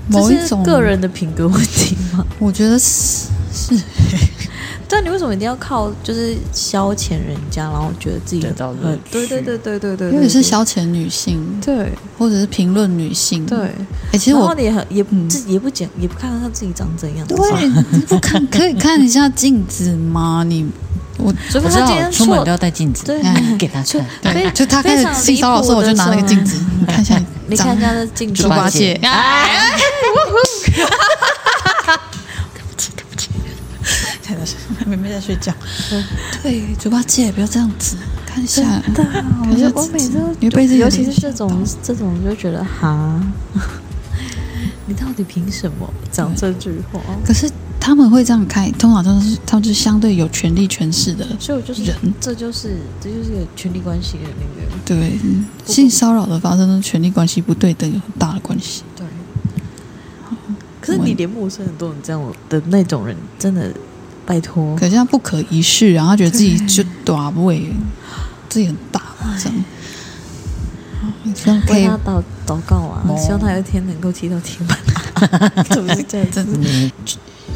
[0.08, 2.26] 某一种个人的品格问题吗？
[2.40, 3.80] 我觉得是是
[4.88, 9.10] 但你为什么一定要靠就是消遣人家，然后觉得自己得到乐很趣？
[9.10, 11.90] 对对对对对对，因为是消遣女性，对。
[12.18, 13.44] 或者是评论女性。
[13.44, 13.58] 对，
[14.12, 15.28] 哎，其实我也很也嗯。
[15.28, 17.36] 自己也不讲，也不看看他自己长怎样，对，
[17.90, 20.44] 你不看可以看一下镜子吗？
[20.46, 20.66] 你
[21.18, 23.20] 我除非我知道他今天出门都要带镜子，对。
[23.22, 29.72] 哎给他就看，对，就他开始性骚扰的时候，我就拿那个镜子你看一下， 你看人家的镜猪，八戒，哎，
[34.86, 35.52] 妹妹在睡觉。
[36.42, 37.96] 对，猪八戒，不要这样子，
[38.26, 43.20] 看一下，真的， 我看一下就我每次都你会被自己的尤其是这种这种，就觉得哈，
[44.86, 47.00] 你到底凭什么讲这句话？
[47.24, 51.96] 可是他们会这样开，通常都是他们就是相对有权力权势的所以我就是人。
[52.20, 58.82] 这就是这就是个权力关系的那个对，嗯性骚扰的发生跟权力关系不对等有很大的关系。
[58.96, 59.06] 对。
[60.80, 63.72] 可是你连陌生人都能这样的那种人，真的
[64.26, 67.72] 拜托，可是他不可一世，然后他觉得自己就大位，
[68.48, 69.00] 自己很大
[69.38, 69.64] 这样。
[71.00, 73.16] 好希望可以祷祷告啊，哦。
[73.16, 74.76] 希望他有一天能够踢到铁板。
[75.72, 76.44] 是不是这样子？
[76.44, 76.90] 真的嗯。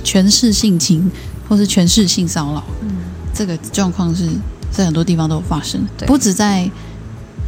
[0.03, 1.11] 权势性侵
[1.49, 2.89] 或是权势性骚扰，嗯，
[3.35, 4.29] 这个状况是
[4.71, 6.07] 在很多地方都有发生，对。
[6.07, 6.71] 不止在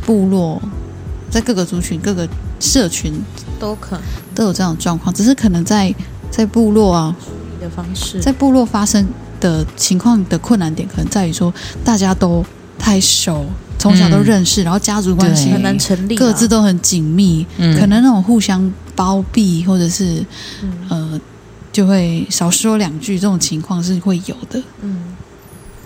[0.04, 0.60] 部落，
[1.30, 2.28] 在各个族群、各个
[2.60, 3.14] 社群
[3.58, 4.04] 都可能。
[4.34, 5.94] 都有这样的状况，只是可能在
[6.30, 7.14] 在部落啊，
[7.62, 9.06] 的方式，在部落发生
[9.40, 11.52] 的情况的困难点，可能在于说
[11.84, 12.44] 大家都
[12.78, 13.46] 太熟，
[13.78, 17.78] 从小都认识，然后家族关系很难成立啊，各自都很紧密，嗯。
[17.78, 20.24] 可能那种互相包庇或者是
[20.62, 20.72] 嗯。
[20.88, 21.20] 呃，
[21.72, 24.62] 就会少说两句，这种情况是会有的。
[24.82, 25.04] 嗯，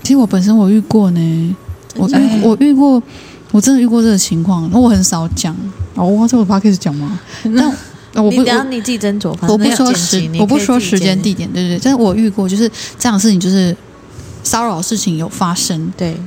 [0.03, 1.57] 其实我本身我遇过呢，
[1.95, 3.01] 我遇我遇过，
[3.53, 5.55] 我真的遇过这个情况，那我很少讲。
[5.95, 7.18] 哦，我这个 p o d c a s 讲吗？
[7.57, 7.74] 但呃
[8.23, 13.77] 我不我你等你自己斟酌，我不说时我不说时间地点，对对对，但是我遇过，就是这样的事情，就是
[14.43, 16.21] 骚扰事情有发生，对，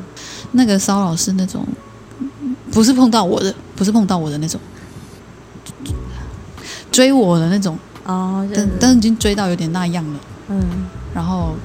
[0.51, 1.65] 那个骚扰是那种
[2.71, 4.59] 不是碰到我的，不是碰到我的那种，
[6.91, 10.19] 追我的那种，哦，但但是已经追到有点那样了，
[10.49, 10.61] 嗯，
[11.13, 11.55] 然后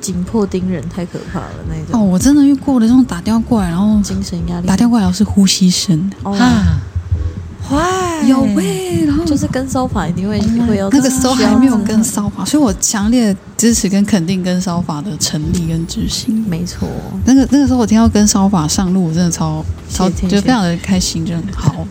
[0.00, 2.00] 紧迫盯人太可怕了那种。
[2.00, 4.66] 哦，我真的遇过的这种打电话过来，然后精神压力。
[4.66, 6.78] 打电话过来是呼吸声，哦，啊，
[7.62, 16.44] 坏有喂、然后就是跟骚法一定会会要那个时候还没有跟骚，法，所以我强烈支持跟肯定跟骚法的成立跟执行。
[16.48, 16.88] 没错，
[17.24, 21.86] 那个那个时候我听到跟骚法上路，我真的超超谢天谢觉得非常的开心，就很好。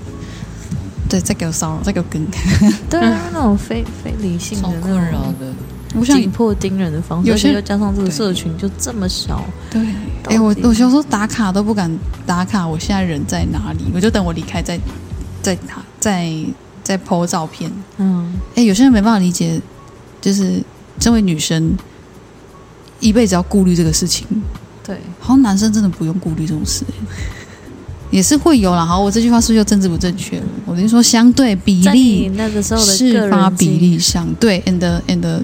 [1.07, 2.25] 对，再给我骚扰，再给我跟。
[2.89, 5.53] 对啊，那种非非理性超的那种困扰的。
[5.97, 9.81] 我想紧迫盯人的方式，有些又加上这个社群就这么小，对，
[10.23, 11.89] 到哎、我我有时候打卡都不敢
[12.25, 13.85] 打卡，我现在人在哪里？
[13.93, 14.77] 我就等我离开再
[15.45, 16.33] 再打再
[16.83, 17.71] 再 po 照片。
[17.97, 19.61] 嗯，哎、有些人没办法理解，
[20.19, 20.61] 就是
[20.99, 21.75] 身为女生，
[22.99, 24.25] 一辈子要顾虑这个事情。
[24.83, 26.93] 对，好像男生真的不用顾虑这种事、欸
[28.11, 28.85] 也是会有啦。
[28.85, 30.45] 好，我这句话是不是又政治不正确了？
[30.65, 35.43] 我是说相对比例那个时候的事发比例上，对，and and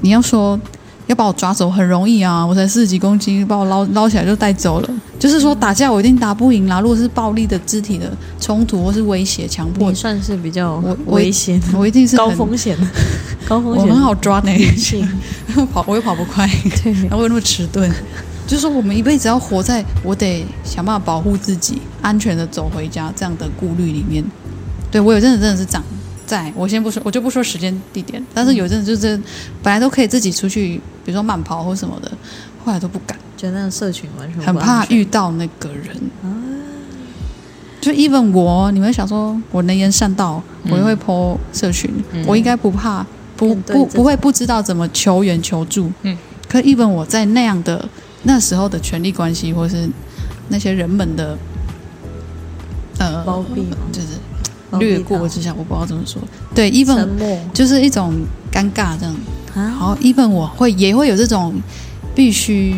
[0.00, 0.58] 你要说
[1.06, 4.90] 要把我抓走很容易啊，我才四十几公斤，把我捞捞起来就带走了。
[5.18, 6.80] 就是说打架我一定打不赢啦。
[6.80, 12.76] 如果是暴力的肢体的冲突或是威胁、强迫你，算是比较危险、我一定是高风险、
[13.46, 15.06] 高风险，我很好抓呢，性，
[15.72, 16.48] 跑我又跑不快。
[16.82, 17.90] 对然后又那么迟钝，
[18.46, 24.24] 就是说我们一辈子要活在我得想办法保护自己，安全的走回家这样的顾虑里面。
[24.90, 25.82] 对我有阵子真的是长
[26.26, 29.16] 在，我先不说，我就不说时间地点，但是有阵子就是
[29.62, 32.10] 本来都可以自己出去，比如说慢跑或什么的，
[32.64, 35.96] 后来都不敢，觉得那个社群完全很怕遇到那个人。
[37.80, 43.04] 就 even 我，你们想说我能言善道，我也会 po 社群，嗯我应该不怕，
[43.36, 45.92] 不不不会不知道怎么求援求助。
[46.00, 46.16] 嗯，
[46.48, 47.86] 可 even 我在那样的
[48.22, 49.86] 那时候的权力关系，或是
[50.48, 51.36] 那些人们的
[52.96, 56.22] 呃包庇就是略过之下，我不知道怎么说。
[56.54, 57.06] 对，even
[57.52, 58.14] 就是一种
[58.50, 59.14] 尴尬这样。
[59.54, 61.54] 啊，好，even 我会也会有这种
[62.14, 62.74] 必须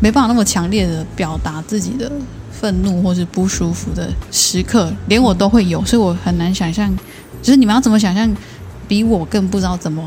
[0.00, 2.10] 没办法那么强烈的表达自己的
[2.50, 6.94] 愤怒或是不舒服的时刻，连我都会有，所以我很难想象，
[7.42, 8.34] 就是你们要怎么想象，
[8.88, 10.02] 比我更不知道怎么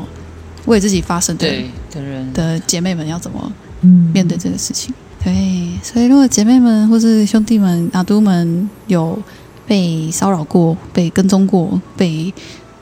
[0.66, 4.10] 为自己发声的对的人，的姐妹们要怎么嗯。
[4.12, 4.92] 面对这个事情。
[5.22, 9.18] 对，所以如果姐妹们或是兄弟们、阿都们有
[9.66, 12.32] 被骚扰过、被跟踪过、被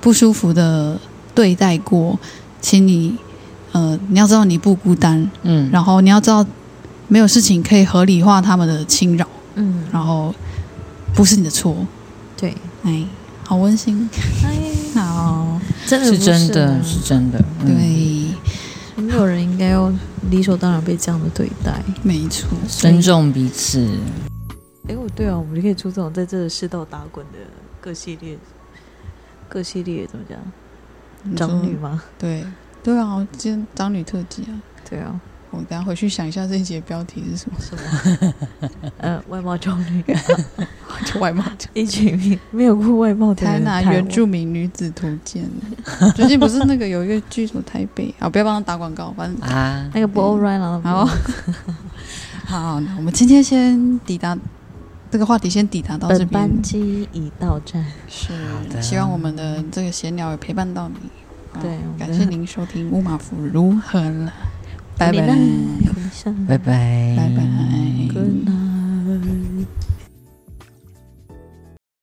[0.00, 0.98] 不舒服的
[1.34, 2.18] 对待过，
[2.64, 3.14] 请你
[3.72, 6.44] 呃，你要知道你不孤单，嗯，然后你要知道
[7.08, 10.34] 没有事情可以合理化他们的侵扰，嗯，然后
[11.14, 11.76] 不是你的错。
[12.38, 12.54] 对，
[12.84, 13.04] 哎，
[13.44, 14.08] 好温馨，
[14.42, 16.24] 哎， 好，真的不是。
[16.24, 17.66] 真的，啊是真的，嗯，
[18.96, 19.92] 对，没有人应该要
[20.30, 21.82] 理所当然被这样的对待。
[22.02, 23.86] 没错，尊重彼此，
[24.88, 27.38] 哎，我对啊，我们就可以出这种在这个世道打滚的
[27.80, 28.38] 各系列，
[29.50, 30.38] 各系列怎么讲？
[31.36, 32.02] 长女吗？
[32.18, 32.44] 对
[32.82, 34.54] 对啊，今天长女特辑啊。
[34.88, 35.18] 对啊，
[35.50, 38.34] 我等下回去想一下这一节标题是什么，什么？
[38.98, 40.04] 呃，外貌中女，
[41.06, 43.64] 就外貌一群没有过外貌的台人。
[43.64, 45.48] 南原住民女子图鉴。
[46.14, 50.80] 最近不是那个有一个剧什么台北啊，不要帮他打广告，反正啊，那个不 all right 了。
[50.82, 51.08] 好
[52.44, 54.36] 好，那我们今天先抵达
[55.14, 56.60] 这个话题，先抵达到这本边班。
[56.60, 57.86] 机已到站。
[58.08, 58.30] 是
[58.68, 60.96] 的希望我们的这个闲聊也陪伴到你。
[61.52, 64.32] 啊对感谢您收听乌马夫如何了，
[64.98, 65.20] 拜拜，
[66.48, 67.44] 拜拜，拜拜。
[68.12, 68.73] Good night。